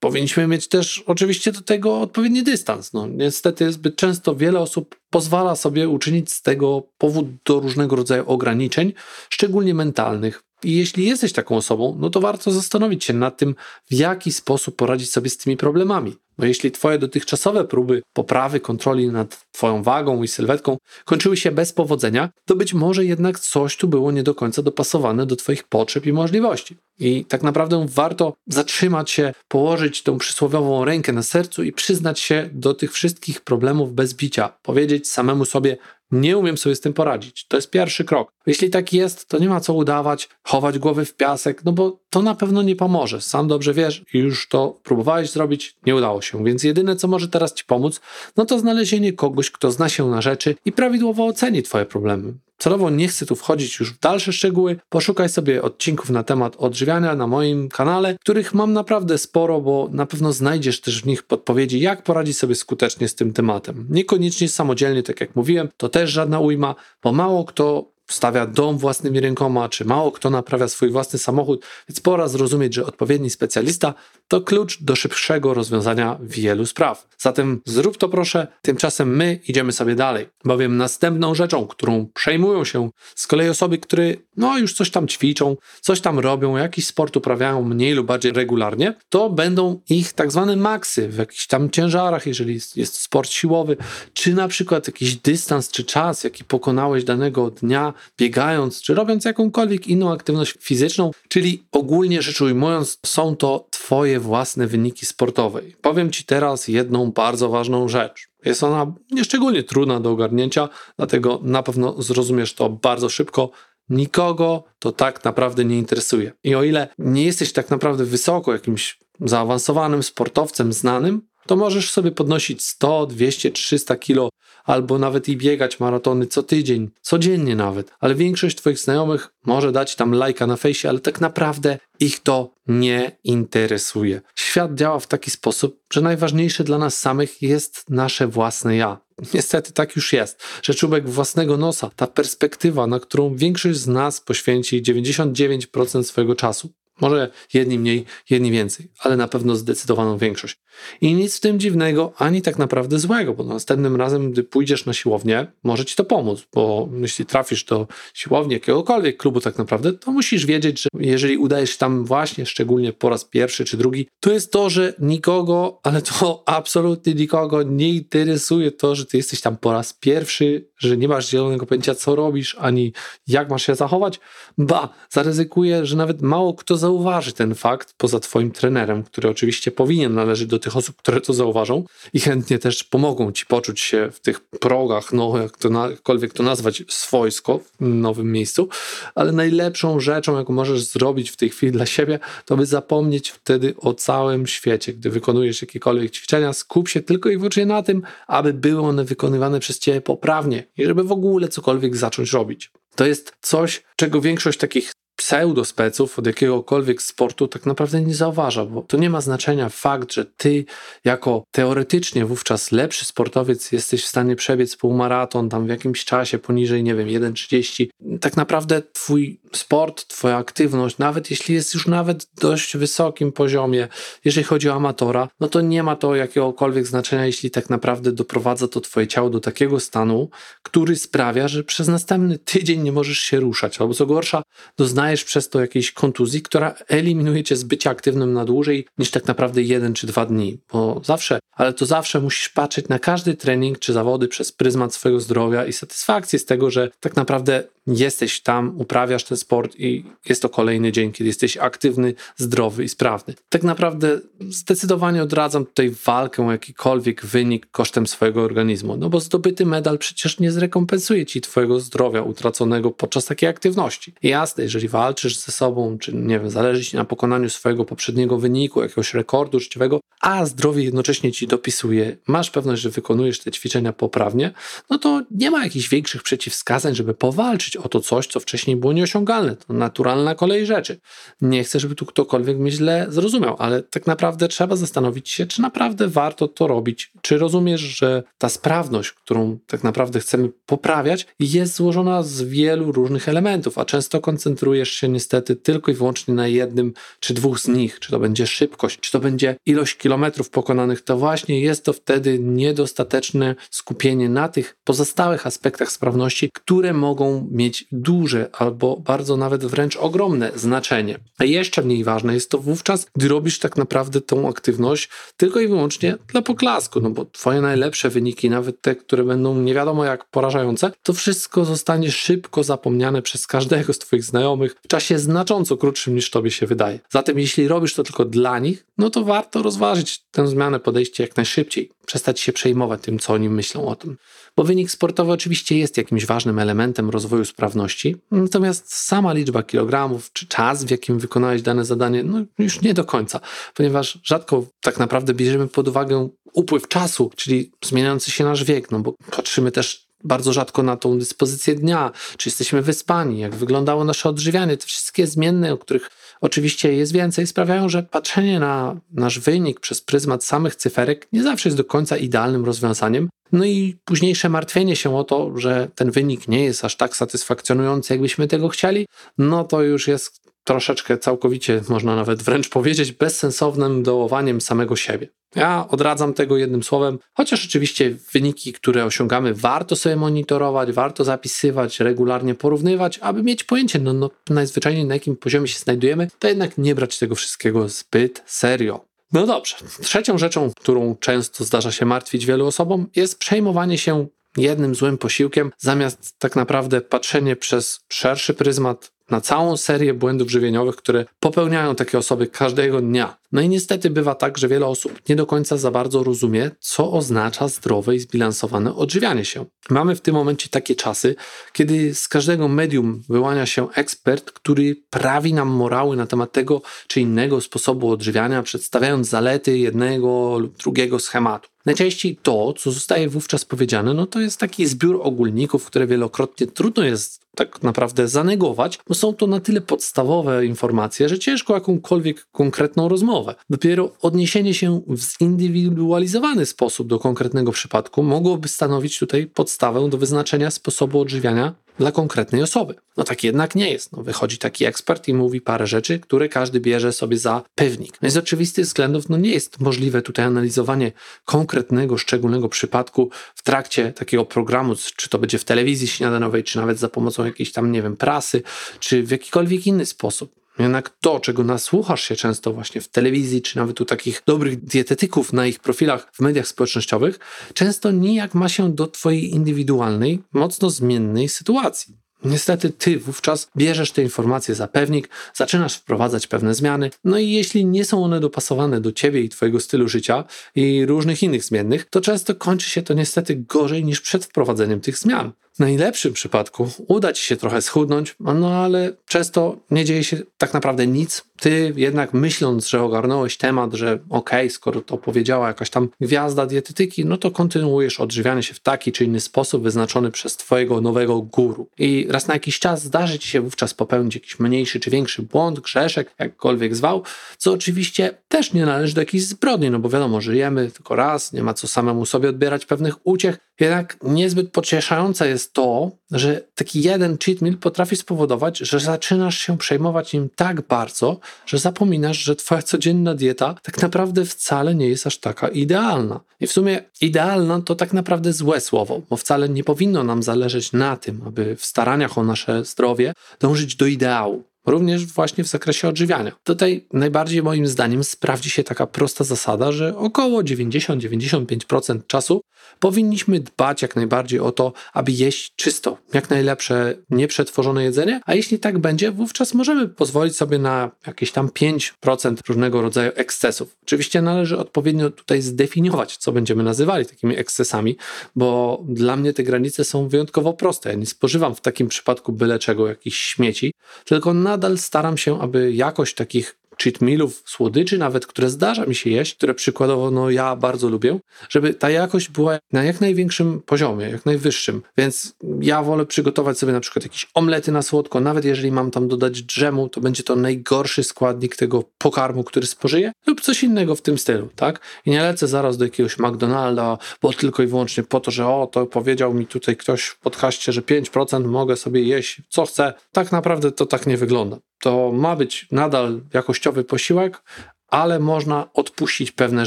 powinniśmy 0.01 0.47
mieć 0.47 0.69
też 0.69 1.05
oczywiście 1.07 1.53
do 1.53 1.61
tego 1.61 2.01
odpowiedni 2.01 2.43
dystans. 2.43 2.93
No, 2.93 3.07
niestety 3.07 3.73
zbyt 3.73 3.97
często 3.97 4.37
wiele 4.37 4.61
osób 4.61 4.97
pozwala 5.11 5.57
sobie 5.57 5.89
uczynić 5.89 6.33
z 6.33 6.43
tego 6.43 6.83
powód 6.99 7.27
do 7.45 7.61
różnego 7.61 7.97
rodzaju 7.97 8.25
ograniczeń, 8.27 8.93
szczególnie 9.31 9.75
mentalnych. 9.75 10.43
I 10.65 10.77
jeśli 10.77 11.07
jesteś 11.07 11.33
taką 11.33 11.57
osobą, 11.57 11.97
no 12.01 12.11
to 12.11 12.21
warto 12.21 12.51
zastanowić 12.51 13.05
się 13.05 13.13
nad 13.13 13.37
tym, 13.37 13.55
w 13.91 13.95
jaki 13.95 14.33
sposób 14.33 14.77
poradzić 14.77 15.11
sobie 15.11 15.31
z 15.31 15.37
tymi 15.37 15.57
problemami. 15.57 16.17
Bo 16.39 16.47
jeśli 16.47 16.71
Twoje 16.71 16.99
dotychczasowe 16.99 17.65
próby 17.65 18.03
poprawy 18.13 18.61
kontroli 18.61 19.09
nad 19.09 19.47
Twoją 19.53 19.83
wagą 19.83 20.23
i 20.23 20.29
sylwetką 20.29 20.77
kończyły 21.05 21.37
się 21.37 21.51
bez 21.51 21.73
powodzenia, 21.73 22.31
to 22.45 22.57
być 22.57 22.75
może 22.75 23.05
jednak 23.05 23.41
coś 23.41 23.77
tu 23.77 23.89
było 23.89 24.13
nie 24.13 24.23
do 24.23 24.35
końca 24.35 24.63
dopasowane 24.63 25.27
do 25.27 25.37
Twoich 25.37 25.65
potrzeb 25.65 26.07
i 26.07 26.13
możliwości. 26.13 26.77
I 26.99 27.25
tak 27.25 27.43
naprawdę 27.43 27.87
warto 27.89 28.35
zatrzymać 28.47 29.11
się, 29.11 29.33
położyć 29.49 30.03
tą 30.03 30.19
przysłowiową 30.19 30.85
rękę 30.85 31.13
na 31.13 31.23
sercu 31.23 31.63
i 31.63 31.73
przyznać 31.73 32.21
się 32.21 32.51
do 32.53 32.75
tych 32.75 32.93
wszystkich 32.93 33.41
problemów 33.41 33.95
bez 33.95 34.15
bicia. 34.15 34.53
Powiedzieć 34.63 35.09
samemu 35.09 35.45
sobie, 35.45 35.77
nie 36.13 36.39
umiem 36.39 36.57
sobie 36.57 36.77
z 36.77 36.81
tym 36.81 36.93
poradzić. 36.93 37.47
To 37.49 37.57
jest 37.57 37.71
pierwszy 37.71 38.05
krok. 38.05 38.33
Jeśli 38.47 38.71
tak 38.71 38.93
jest, 38.93 39.29
to 39.29 39.39
nie 39.39 39.49
ma 39.49 39.61
co 39.61 39.75
udawać, 39.75 40.29
chować 40.43 40.79
głowy 40.79 41.05
w 41.05 41.15
piasek, 41.15 41.65
no 41.65 41.73
bo 41.73 41.99
to 42.11 42.23
na 42.23 42.35
pewno 42.35 42.63
nie 42.63 42.77
pomoże. 42.77 43.21
Sam 43.21 43.49
dobrze 43.49 43.75
wiesz 43.75 44.05
już 44.15 44.49
to 44.49 44.81
próbowałeś 44.83 45.31
zrobić, 45.31 45.77
nie 45.87 45.97
udało 45.97 46.23
się. 46.23 46.45
Więc 46.45 46.65
jedyne, 46.65 46.97
co 46.97 47.09
może 47.09 47.29
teraz 47.29 47.55
ci 47.55 47.65
pomóc, 47.65 48.01
no 48.37 48.45
to 48.45 48.59
znalezienie 48.59 49.13
kogoś, 49.13 49.51
kto 49.51 49.71
zna 49.71 49.89
się 49.89 50.11
na 50.11 50.23
rzeczy 50.23 50.55
i 50.65 50.73
prawidłowo 50.73 51.27
oceni 51.27 51.63
twoje 51.63 51.87
problemy. 51.87 52.33
Celowo 52.63 52.91
nie 52.91 53.09
chcę 53.09 53.27
tu 53.27 53.37
wchodzić 53.37 53.81
już 53.81 53.93
w 53.93 53.99
dalsze 53.99 54.33
szczegóły. 54.33 54.77
Poszukaj 54.89 55.29
sobie 55.29 55.63
odcinków 55.63 56.11
na 56.11 56.23
temat 56.23 56.57
odżywiania 56.59 57.15
na 57.15 57.27
moim 57.27 57.69
kanale, 57.69 58.17
których 58.21 58.55
mam 58.55 58.73
naprawdę 58.73 59.19
sporo, 59.19 59.61
bo 59.61 59.89
na 59.93 60.07
pewno 60.07 60.33
znajdziesz 60.33 60.81
też 60.81 61.03
w 61.03 61.07
nich 61.07 61.23
podpowiedzi, 61.23 61.81
jak 61.81 62.03
poradzić 62.03 62.39
sobie 62.39 62.55
skutecznie 62.55 63.09
z 63.09 63.15
tym 63.15 63.33
tematem. 63.33 63.87
Niekoniecznie 63.91 64.49
samodzielnie, 64.49 65.03
tak 65.03 65.21
jak 65.21 65.37
mówiłem, 65.37 65.69
to 65.77 65.89
też 65.89 66.11
żadna 66.11 66.41
ujma, 66.41 66.75
bo 67.03 67.13
mało 67.13 67.45
kto 67.45 67.92
stawia 68.11 68.47
dom 68.47 68.79
własnymi 68.79 69.21
rękoma, 69.21 69.69
czy 69.69 69.85
mało 69.85 70.13
kto 70.13 70.31
naprawia 70.31 70.69
swój 70.69 70.91
własny 70.91 71.19
samochód, 71.19 71.65
więc 71.89 72.01
pora 72.01 72.29
zrozumieć, 72.29 72.75
że 72.75 72.87
odpowiedni 72.87 73.31
specjalista 73.31 73.95
to 74.29 74.41
klucz 74.41 74.83
do 74.83 74.97
szybszego 74.97 75.55
rozwiązania 75.55 76.19
wielu 76.21 76.67
spraw. 76.67 77.09
Zatem 77.19 77.61
zrób 77.67 77.97
to 77.99 78.09
proszę, 78.09 78.47
tymczasem 78.63 79.17
my 79.17 79.41
idziemy 79.49 79.73
sobie 79.73 79.95
dalej, 79.95 80.29
bowiem 80.45 80.77
następną 80.77 81.35
rzeczą, 81.35 81.67
którą 81.67 82.07
przejmują 82.15 82.65
się 82.65 82.91
z 83.15 83.27
kolei 83.27 83.49
osoby, 83.49 83.79
które 83.79 84.15
no 84.37 84.59
już 84.59 84.75
coś 84.75 84.91
tam 84.91 85.09
ćwiczą, 85.09 85.57
coś 85.81 86.01
tam 86.01 86.19
robią, 86.19 86.57
jakiś 86.57 86.87
sport 86.87 87.17
uprawiają 87.17 87.63
mniej 87.63 87.93
lub 87.93 88.07
bardziej 88.07 88.33
regularnie, 88.33 88.95
to 89.09 89.31
będą 89.31 89.81
ich 89.89 90.13
tak 90.13 90.31
zwane 90.31 90.57
maksy 90.57 91.09
w 91.09 91.19
jakichś 91.19 91.47
tam 91.47 91.71
ciężarach, 91.71 92.27
jeżeli 92.27 92.61
jest 92.77 93.01
sport 93.01 93.31
siłowy, 93.31 93.77
czy 94.13 94.35
na 94.35 94.49
przykład 94.49 94.87
jakiś 94.87 95.17
dystans 95.17 95.71
czy 95.71 95.85
czas, 95.85 96.25
jaki 96.25 96.45
pokonałeś 96.45 97.05
danego 97.05 97.51
dnia, 97.51 97.92
biegając, 98.19 98.83
czy 98.83 98.95
robiąc 98.95 99.25
jakąkolwiek 99.25 99.87
inną 99.87 100.13
aktywność 100.13 100.55
fizyczną, 100.61 101.11
czyli 101.29 101.65
ogólnie 101.73 102.23
rzecz 102.23 102.41
ujmując, 102.41 102.99
są 103.07 103.37
to 103.37 103.67
Twoje 103.71 104.21
własne 104.21 104.67
wyniki 104.67 105.07
sportowe. 105.07 105.61
Powiem 105.81 106.11
Ci 106.11 106.25
teraz 106.25 106.69
jedną 106.69 107.11
bardzo 107.11 107.49
ważną 107.49 107.89
rzecz. 107.89 108.29
Jest 108.45 108.63
ona 108.63 108.93
nieszczególnie 109.11 109.63
trudna 109.63 110.01
do 110.01 110.11
ogarnięcia, 110.11 110.69
dlatego 110.97 111.41
na 111.43 111.63
pewno 111.63 112.03
zrozumiesz 112.03 112.55
to 112.55 112.69
bardzo 112.69 113.09
szybko. 113.09 113.51
Nikogo 113.89 114.65
to 114.79 114.93
tak 114.93 115.25
naprawdę 115.25 115.65
nie 115.65 115.79
interesuje. 115.79 116.33
I 116.45 116.55
o 116.55 116.63
ile 116.63 116.89
nie 116.99 117.25
jesteś 117.25 117.53
tak 117.53 117.71
naprawdę 117.71 118.05
wysoko 118.05 118.53
jakimś 118.53 118.99
zaawansowanym 119.21 120.03
sportowcem 120.03 120.73
znanym, 120.73 121.23
to 121.47 121.57
możesz 121.57 121.91
sobie 121.91 122.11
podnosić 122.11 122.63
100, 122.63 123.07
200, 123.07 123.51
300 123.51 123.97
kilo 123.97 124.29
albo 124.65 124.99
nawet 124.99 125.29
i 125.29 125.37
biegać 125.37 125.81
maratony 125.81 126.27
co 126.27 126.43
tydzień, 126.43 126.91
codziennie 127.01 127.57
nawet, 127.57 127.93
ale 128.01 128.15
większość 128.15 128.57
Twoich 128.57 128.79
znajomych 128.79 129.29
może 129.47 129.73
dać 129.73 129.97
tam 129.97 130.15
lajka 130.15 130.47
na 130.47 130.57
fejsie, 130.57 130.89
ale 130.89 130.99
tak 131.01 131.21
naprawdę 131.21 131.79
ich 132.01 132.21
to 132.21 132.55
nie 132.67 133.17
interesuje. 133.25 134.21
Świat 134.35 134.75
działa 134.75 134.99
w 134.99 135.07
taki 135.07 135.31
sposób, 135.31 135.81
że 135.93 136.01
najważniejsze 136.01 136.65
dla 136.65 136.79
nas 136.79 136.99
samych 136.99 137.43
jest 137.43 137.91
nasze 137.91 138.27
własne 138.27 138.77
ja. 138.77 138.99
Niestety 139.35 139.73
tak 139.73 139.97
już 139.97 140.13
jest, 140.13 140.43
że 140.63 140.75
czubek 140.75 141.09
własnego 141.09 141.57
nosa, 141.57 141.91
ta 141.97 142.07
perspektywa, 142.07 142.87
na 142.87 143.01
którą 143.01 143.37
większość 143.37 143.79
z 143.79 143.87
nas 143.87 144.21
poświęci 144.21 144.83
99% 144.83 146.03
swojego 146.03 146.35
czasu, 146.35 146.73
może 147.03 147.31
jedni 147.55 147.79
mniej, 147.79 148.05
jedni 148.31 148.51
więcej, 148.51 148.89
ale 148.99 149.17
na 149.17 149.29
pewno 149.29 149.57
zdecydowaną 149.57 150.19
większość. 150.19 150.57
I 151.01 151.15
nic 151.15 151.37
w 151.37 151.41
tym 151.41 151.61
dziwnego, 151.61 152.13
ani 152.17 152.43
tak 152.43 152.59
naprawdę 152.59 152.99
złego, 152.99 153.35
bo 153.35 153.45
następnym 153.45 153.97
razem, 153.97 154.33
gdy 154.33 154.45
pójdziesz 154.45 154.87
na 154.87 154.93
siłownię, 154.93 155.47
może 155.65 155.85
ci 155.85 155.97
to 155.97 156.05
pomóc, 156.05 156.43
bo 156.55 156.89
jeśli 157.01 157.27
trafisz 157.27 157.65
do 157.65 157.87
siłowni 158.15 158.53
jakiegokolwiek 158.53 159.17
klubu 159.17 159.41
tak 159.41 159.59
naprawdę, 159.59 159.93
to 159.93 160.13
musisz 160.13 160.47
wiedzieć, 160.47 160.83
że 160.83 160.89
jeżeli 160.99 161.37
udajesz 161.37 161.71
się 161.71 161.79
tam 161.79 162.05
właśnie, 162.05 162.47
szczególnie 162.47 162.93
po 162.93 163.09
raz 163.09 163.25
pierwszy 163.25 163.65
czy 163.65 163.77
drugi, 163.77 164.09
to 164.21 164.33
jest 164.33 164.53
to, 164.53 164.71
że 164.71 164.95
nikogo, 164.99 165.81
ale 165.83 166.03
to 166.03 166.43
absolutnie 166.47 167.15
nikogo 167.15 167.63
nie 167.63 167.89
interesuje 167.89 168.73
to, 168.73 168.95
że 168.95 169.07
ty 169.07 169.17
jesteś 169.17 169.41
tam 169.41 169.57
po 169.57 169.73
raz 169.73 169.93
pierwszy, 169.93 170.69
że 170.79 170.97
nie 170.97 171.09
masz 171.09 171.31
zielonego 171.31 171.67
pojęcia, 171.67 171.95
co 171.95 172.17
robisz, 172.17 172.57
ani 172.61 172.93
jak 173.27 173.51
masz 173.51 173.67
się 173.67 173.75
zachować. 173.75 174.21
Ba, 174.59 174.89
zaryzykuję, 175.11 175.87
że 175.87 175.97
nawet 175.97 176.23
mało 176.23 176.55
kto 176.55 176.77
zauważy 176.77 176.92
ten 177.37 177.55
fakt, 177.55 177.95
poza 177.97 178.21
twoim 178.21 178.51
trenerem, 178.51 179.03
który 179.03 179.29
oczywiście 179.29 179.71
powinien 179.71 180.15
należeć 180.15 180.49
do 180.49 180.59
tych 180.59 180.77
osób, 180.77 180.97
które 180.97 181.21
to 181.21 181.33
zauważą 181.33 181.85
i 182.13 182.21
chętnie 182.21 182.59
też 182.59 182.85
pomogą 182.85 183.33
ci 183.33 183.47
poczuć 183.47 183.81
się 183.81 184.11
w 184.13 184.21
tych 184.21 184.41
progach, 184.41 185.13
no 185.13 185.39
jak 185.39 185.57
to 185.57 185.89
jakkolwiek 185.91 186.33
to 186.33 186.43
nazwać, 186.43 186.83
swojsko 186.89 187.59
w 187.59 187.81
nowym 187.81 188.33
miejscu, 188.33 188.69
ale 189.15 189.33
najlepszą 189.33 190.01
rzeczą, 190.01 190.39
jaką 190.39 190.53
możesz 190.53 190.83
zrobić 190.83 191.31
w 191.31 191.37
tej 191.37 191.49
chwili 191.49 191.73
dla 191.73 191.87
siebie, 191.87 192.19
to 192.45 192.57
by 192.57 192.67
zapomnieć 192.67 193.31
wtedy 193.31 193.75
o 193.79 193.95
całym 193.95 194.47
świecie. 194.47 194.93
Gdy 194.93 195.11
wykonujesz 195.11 195.63
jakiekolwiek 195.63 196.11
ćwiczenia, 196.11 196.53
skup 196.53 196.89
się 196.89 197.01
tylko 197.01 197.29
i 197.29 197.37
wyłącznie 197.37 197.67
na 197.67 197.83
tym, 197.83 198.03
aby 198.27 198.53
były 198.53 198.81
one 198.81 199.05
wykonywane 199.05 199.61
przez 199.61 199.79
ciebie 199.79 200.01
poprawnie 200.01 200.65
i 200.77 200.87
żeby 200.87 201.05
w 201.05 201.13
ogóle 201.13 201.49
cokolwiek 201.49 201.97
zacząć 201.97 202.33
robić. 202.33 202.71
To 202.95 203.07
jest 203.07 203.33
coś, 203.41 203.83
czego 203.97 204.21
większość 204.21 204.59
takich 204.59 204.93
pseudospeców 205.23 206.19
od 206.19 206.27
jakiegokolwiek 206.27 207.03
sportu 207.03 207.49
tak 207.49 207.67
naprawdę 207.67 208.01
nie 208.01 208.15
zauważa, 208.15 208.65
bo 208.65 208.83
to 208.83 208.97
nie 208.97 209.11
ma 209.11 209.21
znaczenia 209.21 209.69
fakt, 209.69 210.13
że 210.13 210.25
ty 210.25 210.65
jako 211.05 211.45
teoretycznie 211.51 212.25
wówczas 212.25 212.73
lepszy 212.73 213.05
sportowiec 213.05 213.73
jesteś 213.73 214.05
w 214.05 214.09
stanie 214.09 214.37
przebiec 214.37 214.77
półmaraton 214.77 215.49
tam 215.49 215.67
w 215.67 215.69
jakimś 215.69 216.05
czasie 216.05 216.39
poniżej, 216.39 216.83
nie 216.83 216.95
wiem, 216.95 217.09
1,30. 217.09 217.89
Tak 218.21 218.37
naprawdę 218.37 218.83
twój 218.93 219.41
sport, 219.53 220.07
twoja 220.09 220.37
aktywność, 220.37 220.99
nawet 220.99 221.31
jeśli 221.31 221.55
jest 221.55 221.75
już 221.75 221.87
nawet 221.87 222.27
dość 222.41 222.77
wysokim 222.77 223.33
poziomie, 223.33 223.89
jeżeli 224.25 224.45
chodzi 224.45 224.69
o 224.69 224.75
amatora, 224.75 225.29
no 225.41 225.49
to 225.49 225.61
nie 225.61 225.83
ma 225.83 225.97
to 225.97 226.17
jakiegokolwiek 226.17 226.87
znaczenia, 226.87 227.27
jeśli 227.27 227.51
tak 227.51 227.71
naprawdę 227.71 228.13
doprowadza 228.13 228.69
to 228.69 228.81
twoje 228.81 229.07
ciało 229.07 229.31
do 229.31 229.41
takiego 229.41 229.81
stanu, 229.81 230.31
który 230.63 230.97
sprawia, 230.97 231.49
że 231.49 231.65
przez 231.65 231.89
następny 231.89 232.39
tydzień 232.39 232.83
nie 232.83 232.93
możesz 232.93 233.19
się 233.19 233.41
ruszać, 233.41 233.81
albo 233.81 233.95
co 233.95 234.07
gorsza, 234.07 234.43
doznajesz 234.77 235.12
doznajesz 235.13 235.25
przez 235.25 235.49
to 235.49 235.61
jakiejś 235.61 235.93
kontuzji, 235.93 236.43
która 236.43 236.75
eliminuje 236.89 237.45
cię 237.45 237.57
z 237.57 237.65
bycia 237.65 237.91
aktywnym 237.91 238.33
na 238.33 238.45
dłużej 238.45 238.87
niż 238.99 239.11
tak 239.11 239.27
naprawdę 239.27 239.63
jeden 239.63 239.95
czy 239.95 240.07
dwa 240.07 240.27
dni. 240.27 240.59
Bo 240.73 241.01
zawsze, 241.05 241.39
ale 241.53 241.73
to 241.73 241.87
zawsze 241.87 242.21
musisz 242.21 242.49
patrzeć 242.49 242.89
na 242.89 242.99
każdy 242.99 243.35
trening 243.35 243.79
czy 243.79 243.93
zawody 243.93 244.29
przez 244.29 244.53
pryzmat 244.53 244.95
swojego 244.95 245.21
zdrowia 245.21 245.67
i 245.67 245.73
satysfakcji 245.73 246.39
z 246.39 246.45
tego, 246.45 246.71
że 246.71 246.91
tak 247.01 247.17
naprawdę 247.17 247.65
jesteś 247.87 248.41
tam, 248.41 248.81
uprawiasz 248.81 249.25
ten 249.25 249.37
sport 249.37 249.77
i 249.79 250.05
jest 250.29 250.43
to 250.43 250.49
kolejny 250.49 250.93
dzień, 250.93 251.13
kiedy 251.13 251.29
jesteś 251.29 251.57
aktywny, 251.57 252.15
zdrowy 252.37 252.85
i 252.85 252.89
sprawny. 252.89 253.35
Tak 253.49 253.63
naprawdę 253.63 254.21
zdecydowanie 254.41 255.23
odradzam 255.23 255.67
tutaj 255.67 255.91
walkę 256.05 256.47
o 256.47 256.53
jakikolwiek 256.53 257.27
wynik 257.27 257.67
kosztem 257.71 258.07
swojego 258.07 258.43
organizmu, 258.43 258.97
no 258.97 259.09
bo 259.09 259.21
zdobyty 259.21 259.67
medal 259.67 259.99
przecież 259.99 260.41
nie 260.41 260.53
zrekompensuje 260.53 261.27
ci 261.27 261.41
twojego 261.41 261.81
zdrowia 261.81 262.23
utraconego 262.23 262.91
podczas 262.91 263.25
takiej 263.25 263.49
aktywności. 263.49 264.15
jasne, 264.23 264.65
jeżeli 264.65 264.89
walczysz 264.89 265.02
ze 265.21 265.53
sobą, 265.53 265.99
czy 265.99 266.13
nie 266.13 266.41
wiem, 266.41 266.51
zależy 266.51 266.85
ci 266.85 266.97
na 266.97 267.05
pokonaniu 267.05 267.51
swojego 267.51 267.85
poprzedniego 267.85 268.39
wyniku, 268.39 268.83
jakiegoś 268.83 269.15
rekordu 269.15 269.61
życiowego, 269.61 270.01
a 270.21 270.47
zdrowie 270.47 270.85
jednocześnie 270.85 271.33
ci 271.33 271.47
dopisuje, 271.47 272.17
masz 272.27 272.51
pewność, 272.51 272.83
że 272.83 272.91
wykonujesz 272.91 273.39
te 273.39 273.51
ćwiczenia 273.51 273.93
poprawnie, 273.93 274.51
no 274.91 274.99
to 274.99 275.23
nie 275.31 275.51
ma 275.51 275.65
jakichś 275.65 275.89
większych 275.89 276.23
przeciwwskazań, 276.23 276.95
żeby 276.95 277.15
powalczyć 277.15 277.77
o 277.77 277.89
to 277.89 278.01
coś, 278.01 278.27
co 278.27 278.41
wcześniej 278.41 278.77
było 278.77 278.93
nieosiągalne. 278.93 279.57
To 279.57 279.73
naturalna 279.73 280.35
kolej 280.35 280.67
rzeczy. 280.67 281.01
Nie 281.41 281.65
chcę, 281.65 281.81
żeby 281.81 281.95
tu 281.95 282.07
ktokolwiek 282.07 282.59
mnie 282.59 282.71
źle 282.71 283.07
zrozumiał, 283.09 283.57
ale 283.59 283.83
tak 283.83 284.07
naprawdę 284.07 284.49
trzeba 284.49 284.77
zastanowić 284.77 285.31
się, 285.31 285.47
czy 285.47 285.63
naprawdę 285.63 286.09
warto 286.09 286.49
to 286.49 286.67
robić. 286.67 287.13
Czy 287.23 287.39
rozumiesz, 287.39 287.81
że 287.81 288.23
ta 288.39 288.49
sprawność, 288.49 289.13
którą 289.13 289.59
tak 289.67 289.85
naprawdę 289.85 290.21
chcemy 290.21 290.49
poprawiać, 290.67 291.27
jest 291.41 291.75
złożona 291.75 292.23
z 292.23 292.43
wielu 292.43 292.93
różnych 292.93 293.29
elementów, 293.29 293.79
a 293.79 293.85
często 293.85 294.21
koncentruje 294.21 294.82
koncentrujesz 294.83 295.01
się 295.01 295.09
niestety 295.09 295.57
tylko 295.57 295.91
i 295.91 295.95
wyłącznie 295.95 296.35
na 296.35 296.49
jednym 296.49 296.93
czy 297.21 297.35
dwóch 297.35 297.59
z 297.59 297.69
nich, 297.69 298.01
czy 298.01 298.11
to 298.11 298.19
będzie 298.19 298.47
szybkość, 298.47 299.01
czy 299.01 299.13
to 299.13 299.21
będzie 299.21 299.57
ilość 299.67 299.97
kilometrów 299.97 300.51
pokonanych, 300.51 301.03
to 301.03 301.17
właśnie 301.17 301.61
jest 301.61 301.85
to 301.85 301.93
wtedy 301.93 302.39
niedostateczne 302.39 303.55
skupienie 303.71 304.29
na 304.29 304.49
tych 304.49 304.77
pozostałych 304.85 305.47
aspektach 305.47 305.93
sprawności, 305.93 306.51
które 306.55 306.93
mogą 306.93 307.49
mieć 307.51 307.87
duże 307.93 308.49
albo 308.53 308.97
bardzo 308.97 309.37
nawet 309.37 309.65
wręcz 309.65 309.97
ogromne 309.97 310.51
znaczenie. 310.55 311.19
A 311.39 311.45
jeszcze 311.45 311.83
mniej 311.83 312.05
ważne 312.05 312.35
jest 312.35 312.51
to 312.51 312.59
wówczas, 312.59 313.07
gdy 313.17 313.29
robisz 313.29 313.59
tak 313.59 313.77
naprawdę 313.77 314.21
tą 314.21 314.49
aktywność 314.49 315.09
tylko 315.37 315.61
i 315.61 315.69
wyłącznie 315.69 316.17
dla 316.29 316.43
poklasku, 316.43 317.01
no 317.01 317.11
bo 317.11 317.25
twoje 317.25 317.61
najlepsze 317.61 318.11
wyniki, 318.11 318.51
nawet 318.51 318.81
te, 318.81 318.95
które 318.95 319.25
będą 319.25 319.61
nie 319.61 319.75
wiadomo 319.75 320.05
jak 320.05 320.31
porażające, 320.31 320.91
to 321.03 321.13
wszystko 321.13 321.65
zostanie 321.65 322.11
szybko 322.11 322.65
zapomniane 322.65 323.23
przez 323.23 323.47
każdego 323.47 323.93
z 323.93 323.99
twoich 323.99 324.25
znajomych 324.25 324.72
w 324.85 324.89
czasie 324.89 325.19
znacząco 325.19 325.77
krótszym 325.77 326.15
niż 326.15 326.31
tobie 326.31 326.51
się 326.51 326.67
wydaje. 326.67 327.01
Zatem 327.11 327.39
jeśli 327.39 327.69
robisz 327.69 327.95
to 327.95 328.03
tylko 328.03 328.25
dla 328.25 328.59
nich, 328.59 328.87
no 328.99 329.11
to 329.11 329.25
warto 329.25 329.63
rozważyć 329.63 330.25
tę 330.31 330.49
zmianę 330.49 330.81
podejście 330.81 331.23
jak 331.23 331.37
najszybciej, 331.37 331.91
przestać 332.07 332.41
się 332.41 332.53
przejmować 332.53 333.03
tym, 333.03 333.19
co 333.19 333.33
oni 333.33 333.49
myślą 333.49 333.89
o 333.89 333.97
tym. 333.97 334.17
Bo 334.57 334.65
wynik 334.65 334.91
sportowy 334.91 335.33
oczywiście 335.33 335.79
jest 335.79 335.97
jakimś 335.97 336.27
ważnym 336.27 336.59
elementem 336.59 337.11
rozwoju 337.11 337.45
sprawności, 337.45 338.17
natomiast 338.31 338.95
sama 338.95 339.33
liczba 339.33 339.63
kilogramów 339.63 340.33
czy 340.33 340.47
czas, 340.47 340.85
w 340.85 340.91
jakim 340.91 341.19
wykonałeś 341.19 341.63
dane 341.63 341.85
zadanie, 341.85 342.23
no 342.23 342.45
już 342.59 342.83
nie 342.83 342.95
do 342.95 343.05
końca, 343.05 343.41
ponieważ 343.75 344.19
rzadko 344.25 344.67
tak 344.81 344.99
naprawdę 344.99 345.35
bierzemy 345.35 345.69
pod 345.69 345.89
uwagę 345.89 346.29
upływ 346.53 346.89
czasu, 346.89 347.31
czyli 347.37 347.73
zmieniający 347.85 348.31
się 348.31 348.45
nasz 348.45 348.65
wiek, 348.65 348.91
no 348.91 349.01
bo 349.01 349.15
patrzymy 349.31 349.73
też 349.73 350.12
bardzo 350.25 350.53
rzadko 350.53 350.83
na 350.83 350.97
tą 350.97 351.19
dyspozycję 351.19 351.75
dnia, 351.75 352.11
czy 352.37 352.49
jesteśmy 352.49 352.83
wyspani, 352.83 353.39
jak 353.39 353.55
wyglądało 353.55 354.05
nasze 354.05 354.29
odżywianie, 354.29 354.77
te 354.77 354.87
wszystkie 354.87 355.27
zmienne, 355.27 355.73
o 355.73 355.79
których 355.79 356.11
oczywiście 356.41 356.93
jest 356.93 357.13
więcej, 357.13 357.47
sprawiają, 357.47 357.89
że 357.89 358.03
patrzenie 358.03 358.61
na 358.61 358.97
nasz 359.13 359.39
wynik 359.39 359.81
przez 359.81 360.01
pryzmat 360.01 360.45
samych 360.45 360.77
cyferek 360.77 361.29
nie 361.33 361.43
zawsze 361.43 361.69
jest 361.69 361.77
do 361.77 361.85
końca 361.85 362.17
idealnym 362.17 362.65
rozwiązaniem. 362.65 363.29
No 363.53 363.65
i 363.65 363.97
późniejsze 364.05 364.49
martwienie 364.49 364.97
się 364.97 365.17
o 365.17 365.25
to, 365.25 365.53
że 365.59 365.89
ten 365.95 366.11
wynik 366.11 366.49
nie 366.49 366.65
jest 366.65 366.85
aż 366.85 366.97
tak 366.97 367.17
satysfakcjonujący, 367.17 368.15
jakbyśmy 368.15 368.49
tego 368.49 368.69
chcieli, 368.69 369.07
no 369.39 369.65
to 369.65 369.83
już 369.83 370.09
jest 370.09 370.52
troszeczkę 370.65 371.19
całkowicie, 371.19 371.81
można 371.89 372.17
nawet 372.17 372.43
wręcz 372.43 372.69
powiedzieć, 372.69 373.13
bezsensownym 373.13 374.03
dołowaniem 374.03 374.61
samego 374.61 374.97
siebie. 374.97 375.29
Ja 375.57 375.87
odradzam 375.89 376.35
tego 376.35 376.57
jednym 376.57 376.83
słowem, 376.83 377.19
chociaż 377.35 377.67
oczywiście 377.67 378.17
wyniki, 378.33 378.73
które 378.73 379.05
osiągamy, 379.05 379.55
warto 379.55 379.97
sobie 379.97 380.17
monitorować, 380.17 380.93
warto 380.93 381.25
zapisywać, 381.25 382.01
regularnie 382.01 382.55
porównywać, 382.55 383.19
aby 383.19 383.43
mieć 383.43 383.65
pojęcie, 383.65 383.99
no, 383.99 384.13
no 384.13 384.31
najzwyczajniej 384.51 385.05
na 385.05 385.15
jakim 385.15 385.37
poziomie 385.37 385.69
się 385.69 385.79
znajdujemy, 385.79 386.29
to 386.39 386.49
jednak 386.49 386.79
nie 386.79 386.95
brać 386.95 387.19
tego 387.19 387.35
wszystkiego 387.35 387.89
zbyt 387.89 388.43
serio. 388.47 389.05
No 389.33 389.47
dobrze. 389.47 389.77
Trzecią 390.03 390.39
rzeczą, 390.39 390.71
którą 390.81 391.17
często 391.17 391.65
zdarza 391.65 391.93
się 391.93 392.07
martwić 392.07 392.47
wielu 392.47 392.67
osobom, 392.67 393.07
jest 393.17 393.39
przejmowanie 393.39 393.99
się 393.99 394.27
jednym 394.57 394.95
złym 394.95 395.19
posiłkiem, 395.19 395.73
zamiast 395.79 396.39
tak 396.39 396.57
naprawdę 396.57 397.01
patrzenie 397.01 397.57
przez 397.57 398.01
szerszy 398.09 398.55
pryzmat 398.55 399.13
na 399.31 399.41
całą 399.41 399.77
serię 399.77 400.15
błędów 400.15 400.51
żywieniowych, 400.51 400.97
które 400.97 401.25
popełniają 401.41 401.95
takie 401.95 402.19
osoby 402.19 402.47
każdego 402.47 403.01
dnia. 403.01 403.37
No 403.53 403.61
i 403.61 403.69
niestety 403.69 404.11
bywa 404.11 404.35
tak, 404.35 404.59
że 404.59 404.69
wiele 404.69 404.87
osób 404.87 405.29
nie 405.29 405.37
do 405.37 405.47
końca 405.47 405.77
za 405.77 405.91
bardzo 405.91 406.23
rozumie, 406.23 406.71
co 406.81 407.13
oznacza 407.13 407.69
zdrowe 407.69 408.17
i 408.17 408.21
zbilansowane 408.21 408.95
odżywianie 408.95 409.45
się. 409.45 409.65
Mamy 409.91 410.17
w 410.17 410.21
tym 410.21 410.35
momencie 410.35 410.69
takie 410.69 410.95
czasy, 410.95 411.35
kiedy 411.73 412.15
z 412.15 412.29
każdego 412.29 412.69
medium 412.69 413.23
wyłania 413.29 413.67
się 413.67 413.91
ekspert, 413.95 414.51
który 414.51 414.97
prawi 415.11 415.55
nam 415.55 415.69
morały 415.69 416.17
na 416.17 416.27
temat 416.27 416.53
tego 416.53 416.83
czy 417.07 417.21
innego 417.21 417.61
sposobu 417.61 418.11
odżywiania, 418.11 418.63
przedstawiając 418.63 419.29
zalety 419.29 419.79
jednego 419.79 420.59
lub 420.59 420.77
drugiego 420.77 421.19
schematu. 421.19 421.69
Najczęściej 421.87 422.37
to, 422.43 422.73
co 422.73 422.91
zostaje 422.91 423.29
wówczas 423.29 423.65
powiedziane, 423.65 424.15
no 424.15 424.27
to 424.27 424.41
jest 424.41 424.61
taki 424.61 424.87
zbiór 424.87 425.21
ogólników, 425.23 425.85
które 425.85 426.07
wielokrotnie 426.07 426.67
trudno 426.67 427.05
jest 427.05 427.42
tak 427.57 427.83
naprawdę 427.83 428.29
zanegować, 428.29 428.99
bo 429.09 429.15
są 429.15 429.35
to 429.35 429.47
na 429.47 429.61
tyle 429.61 429.81
podstawowe 429.81 430.67
informacje, 430.67 431.29
że 431.29 431.39
ciężko 431.39 431.75
jakąkolwiek 431.75 432.47
konkretną 432.53 433.09
rozmowę. 433.09 433.55
Dopiero 433.71 434.13
odniesienie 434.23 434.75
się 434.75 435.01
w 435.07 435.21
zindywidualizowany 435.39 436.67
sposób 436.67 437.09
do 437.09 437.19
konkretnego 437.19 437.73
przypadku 437.73 438.23
mogłoby 438.23 438.69
stanowić 438.69 439.19
tutaj 439.19 439.47
podstawę 439.47 440.09
do 440.09 440.19
wyznaczenia 440.19 440.71
sposobu 440.71 441.21
odżywiania 441.21 441.75
dla 441.99 442.13
konkretnej 442.13 442.63
osoby. 442.63 442.95
No 443.17 443.25
tak 443.25 443.45
jednak 443.45 443.75
nie 443.75 443.91
jest. 443.91 444.13
No, 444.13 444.23
wychodzi 444.23 444.59
taki 444.59 444.85
ekspert 444.85 445.29
i 445.29 445.35
mówi 445.35 445.61
parę 445.61 445.87
rzeczy, 445.87 446.19
które 446.19 446.49
każdy 446.49 446.81
bierze 446.81 447.13
sobie 447.13 447.39
za 447.39 447.63
pewnik. 447.75 448.23
No 448.23 448.29
i 448.29 448.31
z 448.31 448.37
oczywistych 448.37 448.85
względów 448.85 449.29
no 449.29 449.37
nie 449.37 449.51
jest 449.51 449.81
możliwe 449.81 450.23
tutaj 450.23 450.45
analizowanie 450.45 451.13
konkretnego, 451.45 452.19
szczególnego 452.19 452.69
przypadku 452.69 453.31
w 453.55 453.63
trakcie 453.63 454.13
takiego 454.13 454.45
programu, 454.45 454.95
czy 455.17 455.29
to 455.29 455.39
będzie 455.39 455.59
w 455.59 455.65
telewizji 455.65 456.09
śniadanowej, 456.09 456.65
czy 456.65 456.79
nawet 456.79 456.99
za 456.99 457.09
pomocą 457.09 457.45
jakiejś 457.45 457.73
tam, 457.73 457.93
nie 457.93 458.03
wiem, 458.03 458.17
prasy, 458.17 458.63
czy 459.01 459.23
w 459.23 459.31
jakikolwiek 459.31 459.87
inny 459.87 460.07
sposób. 460.07 460.62
Jednak 460.79 461.11
to, 461.21 461.41
czego 461.41 461.65
nasłuchasz 461.65 462.23
się 462.23 462.37
często 462.37 462.73
właśnie 462.73 463.01
w 463.01 463.09
telewizji, 463.09 463.63
czy 463.63 463.77
nawet 463.77 464.01
u 464.01 464.05
takich 464.05 464.43
dobrych 464.47 464.85
dietetyków 464.85 465.53
na 465.53 465.67
ich 465.67 465.81
profilach 465.81 466.29
w 466.33 466.41
mediach 466.41 466.69
społecznościowych, 466.69 467.39
często 467.75 468.11
nijak 468.11 468.55
ma 468.55 468.69
się 468.69 468.95
do 468.95 469.07
Twojej 469.07 469.51
indywidualnej, 469.51 470.43
mocno 470.53 470.91
zmiennej 470.91 471.49
sytuacji. 471.49 472.23
Niestety 472.45 472.91
ty 472.91 473.19
wówczas 473.19 473.69
bierzesz 473.77 474.13
te 474.13 474.23
informacje 474.23 474.75
za 474.75 474.89
pewnik, 474.89 475.29
zaczynasz 475.55 475.95
wprowadzać 475.95 476.47
pewne 476.47 476.75
zmiany, 476.75 477.11
no 477.25 477.39
i 477.39 477.51
jeśli 477.51 477.87
nie 477.87 478.05
są 478.05 478.25
one 478.25 478.41
dopasowane 478.41 479.01
do 479.01 479.13
ciebie 479.13 479.41
i 479.41 479.49
twojego 479.49 479.81
stylu 479.81 480.09
życia 480.09 480.45
i 480.75 481.07
różnych 481.07 481.43
innych 481.43 481.65
zmiennych, 481.65 482.05
to 482.11 482.21
często 482.21 482.55
kończy 482.55 482.91
się 482.91 483.03
to 483.03 483.15
niestety 483.15 483.57
gorzej 483.57 484.05
niż 484.05 484.21
przed 484.21 484.45
wprowadzeniem 484.45 485.01
tych 485.01 485.19
zmian. 485.19 485.53
W 485.75 485.79
najlepszym 485.79 486.33
przypadku 486.33 486.91
uda 487.09 487.33
ci 487.33 487.45
się 487.45 487.57
trochę 487.57 487.83
schudnąć, 487.83 488.35
no 488.41 488.75
ale 488.75 489.13
często 489.27 489.77
nie 489.91 490.05
dzieje 490.05 490.25
się 490.25 490.39
tak 490.59 490.75
naprawdę 490.75 491.07
nic. 491.07 491.45
Ty 491.61 491.93
jednak 491.97 492.35
myśląc, 492.35 492.89
że 492.89 493.03
ogarnąłeś 493.03 493.57
temat, 493.57 493.95
że 493.95 494.13
okej, 494.13 494.61
okay, 494.61 494.71
skoro 494.71 495.01
to 495.01 495.19
powiedziała 495.19 495.69
jakaś 495.69 495.91
tam 495.91 496.09
gwiazda 496.21 496.67
dietetyki, 496.67 497.25
no 497.25 497.37
to 497.37 497.51
kontynuujesz 497.51 498.21
odżywianie 498.21 498.63
się 498.63 498.75
w 498.75 498.81
taki 498.81 499.13
czy 499.13 499.25
inny 499.25 499.41
sposób 499.41 499.83
wyznaczony 499.83 500.31
przez 500.31 500.57
twojego 500.57 501.01
nowego 501.01 501.43
guru. 501.43 501.89
I 501.99 502.27
raz 502.31 502.49
na 502.49 502.55
jakiś 502.55 502.79
czas 502.79 503.03
zdarzy 503.03 503.39
ci 503.39 503.49
się 503.49 503.61
wówczas 503.61 503.95
popełnić 503.95 504.35
jakiś 504.35 504.61
mniejszy 504.61 505.01
czy 505.01 505.11
większy 505.11 505.43
błąd, 505.43 505.81
grzeszek, 505.81 506.35
jakkolwiek 506.39 506.97
zwał, 506.97 507.23
co 507.59 507.73
oczywiście 507.73 508.39
też 508.49 508.73
nie 508.73 508.87
należy 508.87 509.15
do 509.15 509.21
jakiejś 509.21 509.47
zbrodni, 509.47 509.91
no 509.91 509.99
bo 509.99 510.09
wiadomo, 510.09 510.41
żyjemy 510.41 510.91
tylko 510.91 511.17
raz, 511.17 511.53
nie 511.53 511.63
ma 511.63 511.75
co 511.75 511.89
samemu 511.89 512.27
sobie 512.27 512.49
odbierać 512.49 512.87
pewnych 512.87 513.27
uciech, 513.27 513.59
jednak 513.81 514.17
niezbyt 514.23 514.71
pocieszające 514.71 515.49
jest 515.49 515.62
to, 515.71 516.11
że 516.31 516.61
taki 516.75 517.03
jeden 517.03 517.39
cheat 517.39 517.61
meal 517.61 517.77
potrafi 517.77 518.17
spowodować, 518.17 518.79
że 518.79 519.01
zaczynasz 519.01 519.59
się 519.59 519.79
przejmować 519.79 520.33
nim 520.33 520.49
tak 520.57 520.87
bardzo, 520.87 521.41
że 521.67 521.79
zapominasz, 521.79 522.39
że 522.39 522.57
twoja 522.57 522.83
codzienna 522.83 523.35
dieta 523.35 523.75
tak 523.83 524.03
naprawdę 524.03 524.45
wcale 524.45 524.95
nie 524.95 525.09
jest 525.09 525.27
aż 525.27 525.39
taka 525.39 525.69
idealna. 525.69 526.41
I 526.61 526.67
w 526.67 526.73
sumie 526.73 527.03
idealna 527.21 527.81
to 527.81 527.95
tak 527.95 528.13
naprawdę 528.13 528.53
złe 528.53 528.81
słowo, 528.81 529.23
bo 529.31 529.37
wcale 529.37 529.69
nie 529.69 529.85
powinno 529.85 530.25
nam 530.25 530.43
zależeć 530.43 530.93
na 530.93 531.17
tym, 531.17 531.43
aby 531.47 531.77
w 531.77 531.85
staraniach 531.85 532.39
o 532.39 532.43
nasze 532.43 532.85
zdrowie 532.85 533.33
dążyć 533.61 533.97
do 533.97 534.07
ideału 534.07 534.65
również 534.87 535.27
właśnie 535.27 535.65
w 535.65 535.69
zakresie 535.69 536.09
odżywiania. 536.09 536.53
Tutaj 536.65 537.07
najbardziej 537.13 537.63
moim 537.63 537.87
zdaniem 537.87 538.25
sprawdzi 538.25 538.71
się 538.71 538.85
taka 538.85 539.07
prosta 539.07 539.45
zasada, 539.45 539.93
że 539.93 540.17
około 540.17 540.63
90-95% 540.63 542.21
czasu 542.27 542.61
powinniśmy 542.99 543.61
dbać 543.61 544.03
jak 544.03 544.17
najbardziej 544.17 544.61
o 544.61 544.73
to, 544.73 544.93
aby 545.13 545.33
jeść 545.33 545.73
czysto, 545.77 546.19
jak 546.35 546.51
najlepsze, 546.51 547.15
nieprzetworzone 547.31 548.05
jedzenie, 548.05 548.41
a 548.47 548.55
jeśli 548.55 548.79
tak 548.79 548.99
będzie, 548.99 549.31
wówczas 549.31 549.75
możemy 549.75 550.09
pozwolić 550.09 550.57
sobie 550.57 550.79
na 550.79 551.11
jakieś 551.27 551.53
tam 551.53 551.69
5% 551.69 552.57
różnego 552.69 553.03
rodzaju 553.03 553.33
ekscesów. 553.35 553.97
Oczywiście 554.03 554.43
należy 554.43 554.79
odpowiednio 554.79 555.31
tutaj 555.31 555.63
zdefiniować, 555.63 556.37
co 556.37 556.53
będziemy 556.53 556.83
nazywali 556.83 557.27
takimi 557.27 557.57
ekscesami, 557.57 558.17
bo 558.57 559.03
dla 559.09 559.37
mnie 559.37 559.53
te 559.53 559.63
granice 559.63 560.05
są 560.05 560.29
wyjątkowo 560.29 560.73
proste. 560.73 561.11
Ja 561.11 561.15
nie 561.15 561.27
spożywam 561.27 561.75
w 561.75 561.81
takim 561.81 562.09
przypadku 562.09 562.53
byle 562.53 562.79
czego, 562.79 563.09
jakichś 563.09 563.43
śmieci, 563.43 563.93
tylko 564.25 564.55
na 564.55 564.73
nadal 564.73 564.99
staram 564.99 565.39
się, 565.39 565.61
aby 565.61 565.93
jakość 565.93 566.35
takich 566.35 566.82
cheat 567.03 567.21
mealów, 567.21 567.63
słodyczy 567.67 568.19
nawet, 568.19 568.47
które 568.47 568.71
zdarza 568.71 569.07
mi 569.07 569.15
się 569.15 569.31
jeść, 569.31 569.55
które 569.55 569.75
przykładowo 569.75 570.31
no 570.31 570.51
ja 570.51 570.77
bardzo 570.77 571.09
lubię, 571.09 571.39
żeby 571.69 571.95
ta 571.95 572.11
jakość 572.11 572.49
była 572.49 572.79
na 572.93 573.05
jak 573.05 573.21
największym 573.21 573.83
poziomie, 573.87 574.29
jak 574.31 574.47
najwyższym. 574.47 575.03
Więc 575.19 575.55
ja 575.81 576.03
wolę 576.03 576.27
przygotować 576.27 576.79
sobie 576.79 576.93
na 576.93 577.01
przykład 577.01 577.25
jakieś 577.25 577.47
omlety 577.55 577.93
na 577.93 578.03
słodko, 578.03 578.41
nawet 578.41 578.65
jeżeli 578.65 578.93
mam 578.93 579.11
tam 579.11 579.29
dodać 579.29 579.63
drzemu, 579.63 580.09
to 580.09 580.21
będzie 580.21 580.43
to 580.43 580.57
najgorszy 580.57 581.25
składnik 581.25 581.77
tego 581.77 582.05
pokarmu, 582.19 582.65
który 582.65 582.87
spożyję, 582.87 583.33
lub 583.47 583.61
coś 583.61 583.83
innego 583.83 584.15
w 584.15 584.23
tym 584.23 584.39
stylu, 584.39 584.69
tak? 584.77 585.01
I 585.27 585.31
nie 585.31 585.43
lecę 585.43 585.69
zaraz 585.69 585.97
do 585.97 586.05
jakiegoś 586.05 586.39
McDonalda, 586.39 587.19
bo 587.43 587.53
tylko 587.53 587.83
i 587.83 587.87
wyłącznie 587.87 588.23
po 588.23 588.41
to, 588.41 588.51
że 588.51 588.67
o, 588.67 588.89
to 588.93 589.07
powiedział 589.07 589.55
mi 589.55 589.67
tutaj 589.67 589.97
ktoś 589.97 590.25
w 590.25 590.39
podcaście, 590.39 590.93
że 590.93 591.03
5% 591.03 591.67
mogę 591.67 591.97
sobie 591.97 592.23
jeść 592.23 592.63
co 592.69 592.87
chcę. 592.87 593.15
Tak 593.33 593.53
naprawdę 593.53 593.93
to 593.93 594.07
tak 594.07 594.27
nie 594.27 594.37
wygląda. 594.37 594.79
To 595.03 595.33
ma 595.33 595.57
być 595.57 595.87
nadal 595.91 596.41
jakościowy 596.55 597.05
posiłek, 597.05 597.63
ale 598.09 598.39
można 598.39 598.89
odpuścić 598.95 599.53
pewne 599.53 599.87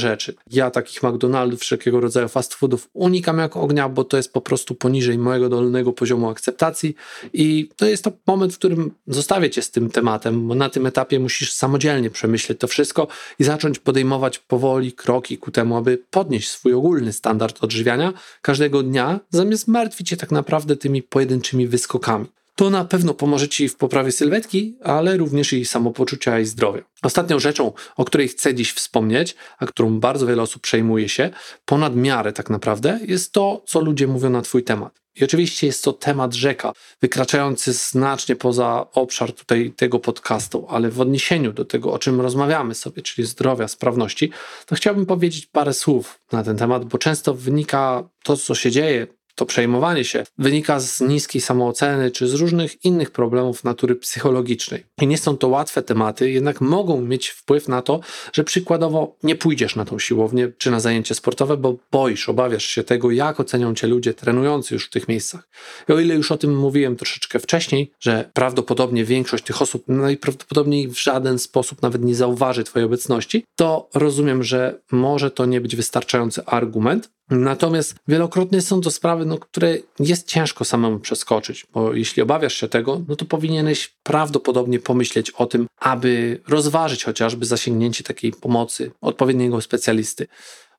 rzeczy. 0.00 0.34
Ja 0.50 0.70
takich 0.70 1.02
McDonaldów, 1.02 1.60
wszelkiego 1.60 2.00
rodzaju 2.00 2.28
fast 2.28 2.54
foodów 2.54 2.88
unikam 2.92 3.38
jak 3.38 3.56
ognia, 3.56 3.88
bo 3.88 4.04
to 4.04 4.16
jest 4.16 4.32
po 4.32 4.40
prostu 4.40 4.74
poniżej 4.74 5.18
mojego 5.18 5.48
dolnego 5.48 5.92
poziomu 5.92 6.28
akceptacji 6.28 6.94
i 7.32 7.68
to 7.76 7.86
jest 7.86 8.04
to 8.04 8.12
moment, 8.26 8.54
w 8.54 8.58
którym 8.58 8.90
zostawię 9.06 9.50
cię 9.50 9.62
z 9.62 9.70
tym 9.70 9.90
tematem, 9.90 10.48
bo 10.48 10.54
na 10.54 10.68
tym 10.70 10.86
etapie 10.86 11.20
musisz 11.20 11.52
samodzielnie 11.52 12.10
przemyśleć 12.10 12.60
to 12.60 12.66
wszystko 12.66 13.06
i 13.38 13.44
zacząć 13.44 13.78
podejmować 13.78 14.38
powoli 14.38 14.92
kroki 14.92 15.38
ku 15.38 15.50
temu, 15.50 15.76
aby 15.76 15.98
podnieść 16.10 16.48
swój 16.48 16.74
ogólny 16.74 17.12
standard 17.12 17.64
odżywiania 17.64 18.12
każdego 18.42 18.82
dnia, 18.82 19.20
zamiast 19.30 19.68
martwić 19.68 20.08
się 20.08 20.16
tak 20.16 20.30
naprawdę 20.30 20.76
tymi 20.76 21.02
pojedynczymi 21.02 21.68
wyskokami. 21.68 22.35
To 22.56 22.70
na 22.70 22.84
pewno 22.84 23.14
pomoże 23.14 23.48
Ci 23.48 23.68
w 23.68 23.76
poprawie 23.76 24.12
sylwetki, 24.12 24.76
ale 24.82 25.16
również 25.16 25.52
i 25.52 25.64
samopoczucia 25.64 26.40
i 26.40 26.44
zdrowia. 26.44 26.82
Ostatnią 27.02 27.38
rzeczą, 27.38 27.72
o 27.96 28.04
której 28.04 28.28
chcę 28.28 28.54
dziś 28.54 28.72
wspomnieć, 28.72 29.34
a 29.58 29.66
którą 29.66 30.00
bardzo 30.00 30.26
wiele 30.26 30.42
osób 30.42 30.62
przejmuje 30.62 31.08
się, 31.08 31.30
ponad 31.64 31.96
miarę 31.96 32.32
tak 32.32 32.50
naprawdę, 32.50 33.00
jest 33.06 33.32
to, 33.32 33.62
co 33.66 33.80
ludzie 33.80 34.06
mówią 34.06 34.30
na 34.30 34.42
Twój 34.42 34.62
temat. 34.62 35.00
I 35.20 35.24
oczywiście 35.24 35.66
jest 35.66 35.84
to 35.84 35.92
temat 35.92 36.34
rzeka, 36.34 36.72
wykraczający 37.00 37.72
znacznie 37.72 38.36
poza 38.36 38.86
obszar 38.92 39.32
tutaj 39.32 39.72
tego 39.76 39.98
podcastu, 39.98 40.66
ale 40.68 40.90
w 40.90 41.00
odniesieniu 41.00 41.52
do 41.52 41.64
tego, 41.64 41.92
o 41.92 41.98
czym 41.98 42.20
rozmawiamy 42.20 42.74
sobie, 42.74 43.02
czyli 43.02 43.28
zdrowia, 43.28 43.68
sprawności, 43.68 44.30
to 44.66 44.74
chciałbym 44.74 45.06
powiedzieć 45.06 45.46
parę 45.46 45.74
słów 45.74 46.20
na 46.32 46.42
ten 46.42 46.56
temat, 46.56 46.84
bo 46.84 46.98
często 46.98 47.34
wynika 47.34 48.08
to, 48.22 48.36
co 48.36 48.54
się 48.54 48.70
dzieje 48.70 49.06
to 49.36 49.46
przejmowanie 49.46 50.04
się 50.04 50.24
wynika 50.38 50.80
z 50.80 51.00
niskiej 51.00 51.40
samooceny 51.40 52.10
czy 52.10 52.28
z 52.28 52.34
różnych 52.34 52.84
innych 52.84 53.10
problemów 53.10 53.64
natury 53.64 53.96
psychologicznej. 53.96 54.84
I 55.02 55.06
nie 55.06 55.18
są 55.18 55.36
to 55.36 55.48
łatwe 55.48 55.82
tematy, 55.82 56.30
jednak 56.30 56.60
mogą 56.60 57.00
mieć 57.00 57.28
wpływ 57.28 57.68
na 57.68 57.82
to, 57.82 58.00
że 58.32 58.44
przykładowo 58.44 59.16
nie 59.22 59.36
pójdziesz 59.36 59.76
na 59.76 59.84
tą 59.84 59.98
siłownię 59.98 60.52
czy 60.58 60.70
na 60.70 60.80
zajęcie 60.80 61.14
sportowe, 61.14 61.56
bo 61.56 61.76
boisz, 61.92 62.28
obawiasz 62.28 62.66
się 62.66 62.84
tego, 62.84 63.10
jak 63.10 63.40
ocenią 63.40 63.74
cię 63.74 63.86
ludzie 63.86 64.14
trenujący 64.14 64.74
już 64.74 64.86
w 64.86 64.90
tych 64.90 65.08
miejscach. 65.08 65.48
I 65.88 65.92
o 65.92 66.00
ile 66.00 66.14
już 66.14 66.32
o 66.32 66.36
tym 66.36 66.56
mówiłem 66.56 66.96
troszeczkę 66.96 67.38
wcześniej, 67.38 67.90
że 68.00 68.30
prawdopodobnie 68.32 69.04
większość 69.04 69.44
tych 69.44 69.62
osób 69.62 69.84
najprawdopodobniej 69.88 70.88
w 70.88 71.02
żaden 71.02 71.38
sposób 71.38 71.82
nawet 71.82 72.04
nie 72.04 72.14
zauważy 72.14 72.64
twojej 72.64 72.86
obecności, 72.86 73.44
to 73.56 73.88
rozumiem, 73.94 74.42
że 74.42 74.80
może 74.92 75.30
to 75.30 75.46
nie 75.46 75.60
być 75.60 75.76
wystarczający 75.76 76.44
argument, 76.44 77.10
Natomiast 77.30 77.94
wielokrotnie 78.08 78.62
są 78.62 78.80
to 78.80 78.90
sprawy, 78.90 79.26
no, 79.26 79.38
które 79.38 79.78
jest 80.00 80.26
ciężko 80.26 80.64
samemu 80.64 81.00
przeskoczyć, 81.00 81.66
bo 81.72 81.94
jeśli 81.94 82.22
obawiasz 82.22 82.54
się 82.54 82.68
tego, 82.68 83.02
no 83.08 83.16
to 83.16 83.24
powinieneś 83.24 83.94
prawdopodobnie 84.02 84.78
pomyśleć 84.78 85.30
o 85.30 85.46
tym, 85.46 85.66
aby 85.80 86.40
rozważyć 86.48 87.04
chociażby 87.04 87.46
zasięgnięcie 87.46 88.04
takiej 88.04 88.32
pomocy 88.32 88.90
odpowiedniego 89.00 89.60
specjalisty. 89.60 90.26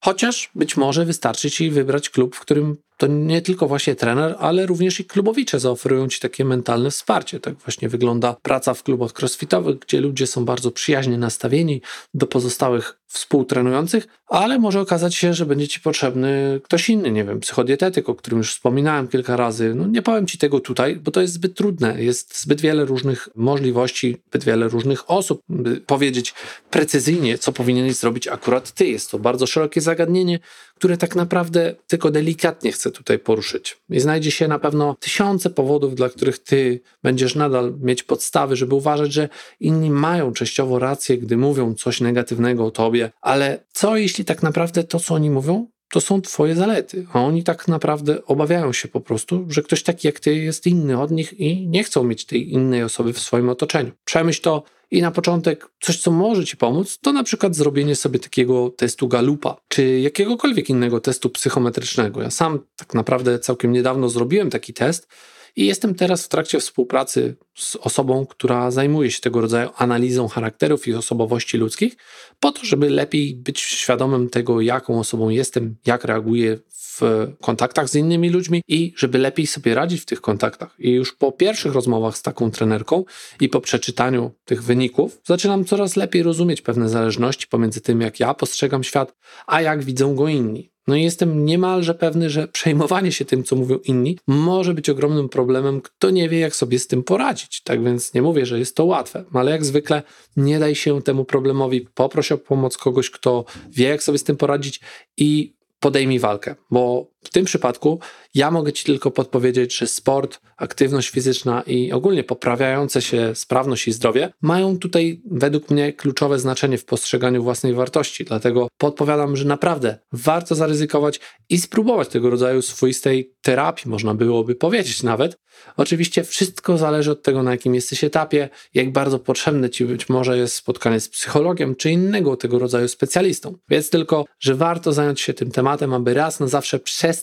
Chociaż 0.01 0.49
być 0.55 0.77
może 0.77 1.05
wystarczy 1.05 1.51
ci 1.51 1.71
wybrać 1.71 2.09
klub, 2.09 2.35
w 2.35 2.39
którym 2.39 2.77
to 2.97 3.07
nie 3.07 3.41
tylko 3.41 3.67
właśnie 3.67 3.95
trener, 3.95 4.35
ale 4.39 4.65
również 4.65 4.99
i 4.99 5.05
klubowicze 5.05 5.59
zaoferują 5.59 6.07
ci 6.07 6.19
takie 6.19 6.45
mentalne 6.45 6.91
wsparcie. 6.91 7.39
Tak 7.39 7.55
właśnie 7.55 7.89
wygląda 7.89 8.35
praca 8.41 8.73
w 8.73 8.83
klubach 8.83 9.11
crossfitowych, 9.19 9.79
gdzie 9.79 10.01
ludzie 10.01 10.27
są 10.27 10.45
bardzo 10.45 10.71
przyjaźnie 10.71 11.17
nastawieni 11.17 11.81
do 12.13 12.27
pozostałych 12.27 12.99
współtrenujących, 13.07 14.07
ale 14.27 14.59
może 14.59 14.81
okazać 14.81 15.15
się, 15.15 15.33
że 15.33 15.45
będzie 15.45 15.67
ci 15.67 15.79
potrzebny 15.79 16.61
ktoś 16.63 16.89
inny, 16.89 17.11
nie 17.11 17.23
wiem, 17.23 17.39
psychodietetyk, 17.39 18.09
o 18.09 18.15
którym 18.15 18.37
już 18.37 18.51
wspominałem 18.51 19.07
kilka 19.07 19.35
razy. 19.35 19.73
No 19.75 19.87
nie 19.87 20.01
powiem 20.01 20.27
ci 20.27 20.37
tego 20.37 20.59
tutaj, 20.59 20.95
bo 20.95 21.11
to 21.11 21.21
jest 21.21 21.33
zbyt 21.33 21.55
trudne. 21.55 22.03
Jest 22.03 22.41
zbyt 22.41 22.61
wiele 22.61 22.85
różnych 22.85 23.29
możliwości, 23.35 24.17
zbyt 24.29 24.43
wiele 24.43 24.67
różnych 24.67 25.11
osób, 25.11 25.41
by 25.49 25.81
powiedzieć 25.81 26.33
precyzyjnie, 26.69 27.37
co 27.37 27.51
powinieneś 27.51 27.95
zrobić 27.95 28.27
akurat 28.27 28.71
ty. 28.71 28.87
Jest 28.87 29.11
to 29.11 29.19
bardzo 29.19 29.47
szerokie 29.47 29.81
zagadnienie, 29.81 30.39
które 30.77 30.97
tak 30.97 31.15
naprawdę 31.15 31.75
tylko 31.87 32.11
delikatnie 32.11 32.71
chcę 32.71 32.91
tutaj 32.91 33.19
poruszyć. 33.19 33.77
I 33.89 33.99
znajdzie 33.99 34.31
się 34.31 34.47
na 34.47 34.59
pewno 34.59 34.95
tysiące 34.99 35.49
powodów, 35.49 35.95
dla 35.95 36.09
których 36.09 36.39
ty 36.39 36.81
będziesz 37.03 37.35
nadal 37.35 37.73
mieć 37.81 38.03
podstawy, 38.03 38.55
żeby 38.55 38.75
uważać, 38.75 39.13
że 39.13 39.29
inni 39.59 39.89
mają 39.89 40.33
częściowo 40.33 40.79
rację, 40.79 41.17
gdy 41.17 41.37
mówią 41.37 41.73
coś 41.73 42.01
negatywnego 42.01 42.65
o 42.65 42.71
tobie, 42.71 43.11
ale 43.21 43.63
co 43.71 43.97
jeśli 43.97 44.25
tak 44.25 44.43
naprawdę 44.43 44.83
to, 44.83 44.99
co 44.99 45.13
oni 45.13 45.29
mówią, 45.29 45.67
to 45.89 46.01
są 46.01 46.21
twoje 46.21 46.55
zalety, 46.55 47.05
a 47.13 47.21
oni 47.21 47.43
tak 47.43 47.67
naprawdę 47.67 48.25
obawiają 48.25 48.73
się 48.73 48.87
po 48.87 49.01
prostu, 49.01 49.45
że 49.49 49.61
ktoś 49.61 49.83
taki 49.83 50.07
jak 50.07 50.19
ty 50.19 50.35
jest 50.35 50.67
inny 50.67 51.01
od 51.01 51.11
nich 51.11 51.39
i 51.39 51.67
nie 51.67 51.83
chcą 51.83 52.03
mieć 52.03 52.25
tej 52.25 52.53
innej 52.53 52.83
osoby 52.83 53.13
w 53.13 53.19
swoim 53.19 53.49
otoczeniu. 53.49 53.91
Przemyśl 54.05 54.41
to 54.41 54.63
i 54.91 55.01
na 55.01 55.11
początek 55.11 55.69
coś, 55.79 55.99
co 55.99 56.11
może 56.11 56.45
Ci 56.45 56.57
pomóc, 56.57 56.97
to 57.01 57.13
na 57.13 57.23
przykład 57.23 57.55
zrobienie 57.55 57.95
sobie 57.95 58.19
takiego 58.19 58.69
testu 58.69 59.07
Galupa, 59.07 59.57
czy 59.67 59.99
jakiegokolwiek 59.99 60.69
innego 60.69 60.99
testu 60.99 61.29
psychometrycznego. 61.29 62.21
Ja 62.21 62.31
sam 62.31 62.59
tak 62.75 62.93
naprawdę 62.93 63.39
całkiem 63.39 63.71
niedawno 63.71 64.09
zrobiłem 64.09 64.49
taki 64.49 64.73
test 64.73 65.07
i 65.55 65.65
jestem 65.65 65.95
teraz 65.95 66.25
w 66.25 66.27
trakcie 66.27 66.59
współpracy 66.59 67.35
z 67.55 67.75
osobą, 67.75 68.25
która 68.25 68.71
zajmuje 68.71 69.11
się 69.11 69.21
tego 69.21 69.41
rodzaju 69.41 69.69
analizą 69.77 70.27
charakterów 70.27 70.87
i 70.87 70.93
osobowości 70.93 71.57
ludzkich, 71.57 71.97
po 72.39 72.51
to, 72.51 72.65
żeby 72.65 72.89
lepiej 72.89 73.35
być 73.35 73.59
świadomym 73.59 74.29
tego, 74.29 74.61
jaką 74.61 74.99
osobą 74.99 75.29
jestem, 75.29 75.75
jak 75.85 76.03
reaguję 76.03 76.59
w 77.01 77.27
kontaktach 77.41 77.89
z 77.89 77.95
innymi 77.95 78.29
ludźmi 78.29 78.61
i 78.67 78.93
żeby 78.97 79.17
lepiej 79.17 79.47
sobie 79.47 79.75
radzić 79.75 80.01
w 80.01 80.05
tych 80.05 80.21
kontaktach. 80.21 80.75
I 80.79 80.91
już 80.91 81.15
po 81.15 81.31
pierwszych 81.31 81.73
rozmowach 81.73 82.17
z 82.17 82.21
taką 82.21 82.51
trenerką 82.51 83.05
i 83.41 83.49
po 83.49 83.61
przeczytaniu 83.61 84.31
tych 84.45 84.63
wyników 84.63 85.21
zaczynam 85.25 85.65
coraz 85.65 85.95
lepiej 85.95 86.23
rozumieć 86.23 86.61
pewne 86.61 86.89
zależności 86.89 87.47
pomiędzy 87.47 87.81
tym, 87.81 88.01
jak 88.01 88.19
ja 88.19 88.33
postrzegam 88.33 88.83
świat, 88.83 89.15
a 89.47 89.61
jak 89.61 89.83
widzą 89.83 90.15
go 90.15 90.27
inni. 90.27 90.71
No 90.87 90.95
i 90.95 91.03
jestem 91.03 91.45
niemalże 91.45 91.95
pewny, 91.95 92.29
że 92.29 92.47
przejmowanie 92.47 93.11
się 93.11 93.25
tym, 93.25 93.43
co 93.43 93.55
mówią 93.55 93.77
inni, 93.83 94.17
może 94.27 94.73
być 94.73 94.89
ogromnym 94.89 95.29
problemem, 95.29 95.81
kto 95.81 96.09
nie 96.09 96.29
wie, 96.29 96.39
jak 96.39 96.55
sobie 96.55 96.79
z 96.79 96.87
tym 96.87 97.03
poradzić. 97.03 97.61
Tak 97.63 97.83
więc 97.83 98.13
nie 98.13 98.21
mówię, 98.21 98.45
że 98.45 98.59
jest 98.59 98.75
to 98.75 98.85
łatwe, 98.85 99.25
ale 99.33 99.51
jak 99.51 99.65
zwykle 99.65 100.03
nie 100.37 100.59
daj 100.59 100.75
się 100.75 101.01
temu 101.01 101.25
problemowi, 101.25 101.87
poproś 101.93 102.31
o 102.31 102.37
pomoc 102.37 102.77
kogoś, 102.77 103.09
kto 103.09 103.45
wie, 103.69 103.87
jak 103.87 104.03
sobie 104.03 104.17
z 104.17 104.23
tym 104.23 104.37
poradzić 104.37 104.81
i 105.17 105.56
podejmij 105.79 106.19
walkę, 106.19 106.55
bo 106.71 107.11
w 107.27 107.31
tym 107.31 107.45
przypadku 107.45 107.99
ja 108.33 108.51
mogę 108.51 108.73
Ci 108.73 108.85
tylko 108.85 109.11
podpowiedzieć, 109.11 109.77
że 109.77 109.87
sport, 109.87 110.39
aktywność 110.57 111.09
fizyczna 111.09 111.61
i 111.61 111.91
ogólnie 111.91 112.23
poprawiające 112.23 113.01
się 113.01 113.35
sprawność 113.35 113.87
i 113.87 113.91
zdrowie 113.91 114.33
mają 114.41 114.79
tutaj 114.79 115.21
według 115.31 115.69
mnie 115.69 115.93
kluczowe 115.93 116.39
znaczenie 116.39 116.77
w 116.77 116.85
postrzeganiu 116.85 117.43
własnej 117.43 117.73
wartości. 117.73 118.25
Dlatego 118.25 118.67
podpowiadam, 118.77 119.35
że 119.35 119.45
naprawdę 119.45 119.99
warto 120.11 120.55
zaryzykować 120.55 121.19
i 121.49 121.57
spróbować 121.57 122.07
tego 122.07 122.29
rodzaju 122.29 122.61
swoistej 122.61 123.33
terapii, 123.41 123.91
można 123.91 124.13
byłoby 124.13 124.55
powiedzieć 124.55 125.03
nawet. 125.03 125.37
Oczywiście 125.77 126.23
wszystko 126.23 126.77
zależy 126.77 127.11
od 127.11 127.23
tego, 127.23 127.43
na 127.43 127.51
jakim 127.51 127.75
jesteś 127.75 128.03
etapie, 128.03 128.49
jak 128.73 128.91
bardzo 128.91 129.19
potrzebne 129.19 129.69
Ci 129.69 129.85
być 129.85 130.09
może 130.09 130.37
jest 130.37 130.55
spotkanie 130.55 130.99
z 130.99 131.09
psychologiem 131.09 131.75
czy 131.75 131.91
innego 131.91 132.37
tego 132.37 132.59
rodzaju 132.59 132.87
specjalistą. 132.87 133.57
Wiedz 133.69 133.89
tylko, 133.89 134.25
że 134.39 134.55
warto 134.55 134.93
zająć 134.93 135.21
się 135.21 135.33
tym 135.33 135.51
tematem, 135.51 135.93
aby 135.93 136.13
raz 136.13 136.39
na 136.39 136.47
zawsze 136.47 136.79
przestać 136.79 137.16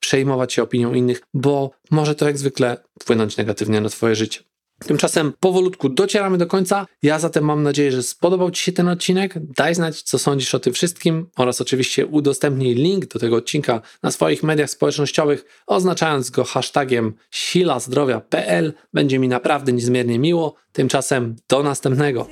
przejmować 0.00 0.52
się 0.52 0.62
opinią 0.62 0.94
innych, 0.94 1.22
bo 1.34 1.70
może 1.90 2.14
to 2.14 2.26
jak 2.26 2.38
zwykle 2.38 2.76
wpłynąć 3.02 3.36
negatywnie 3.36 3.80
na 3.80 3.88
Twoje 3.88 4.14
życie. 4.14 4.40
Tymczasem 4.78 5.32
powolutku 5.40 5.88
docieramy 5.88 6.38
do 6.38 6.46
końca. 6.46 6.86
Ja 7.02 7.18
zatem 7.18 7.44
mam 7.44 7.62
nadzieję, 7.62 7.92
że 7.92 8.02
spodobał 8.02 8.50
Ci 8.50 8.64
się 8.64 8.72
ten 8.72 8.88
odcinek. 8.88 9.34
Daj 9.56 9.74
znać, 9.74 10.02
co 10.02 10.18
sądzisz 10.18 10.54
o 10.54 10.58
tym 10.58 10.72
wszystkim 10.72 11.30
oraz 11.36 11.60
oczywiście 11.60 12.06
udostępnij 12.06 12.74
link 12.74 13.06
do 13.06 13.18
tego 13.18 13.36
odcinka 13.36 13.80
na 14.02 14.10
swoich 14.10 14.42
mediach 14.42 14.70
społecznościowych, 14.70 15.44
oznaczając 15.66 16.30
go 16.30 16.44
hashtagiem 16.44 17.14
silazdrowia.pl. 17.30 18.72
Będzie 18.92 19.18
mi 19.18 19.28
naprawdę 19.28 19.72
niezmiernie 19.72 20.18
miło. 20.18 20.54
Tymczasem 20.72 21.36
do 21.48 21.62
następnego. 21.62 22.26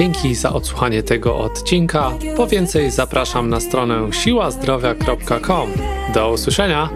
Dzięki 0.00 0.34
za 0.34 0.52
odsłuchanie 0.52 1.02
tego 1.02 1.38
odcinka. 1.38 2.10
Po 2.36 2.46
więcej 2.46 2.90
zapraszam 2.90 3.48
na 3.48 3.60
stronę 3.60 4.12
siłazdrowia.com. 4.12 5.70
Do 6.14 6.30
usłyszenia! 6.30 6.88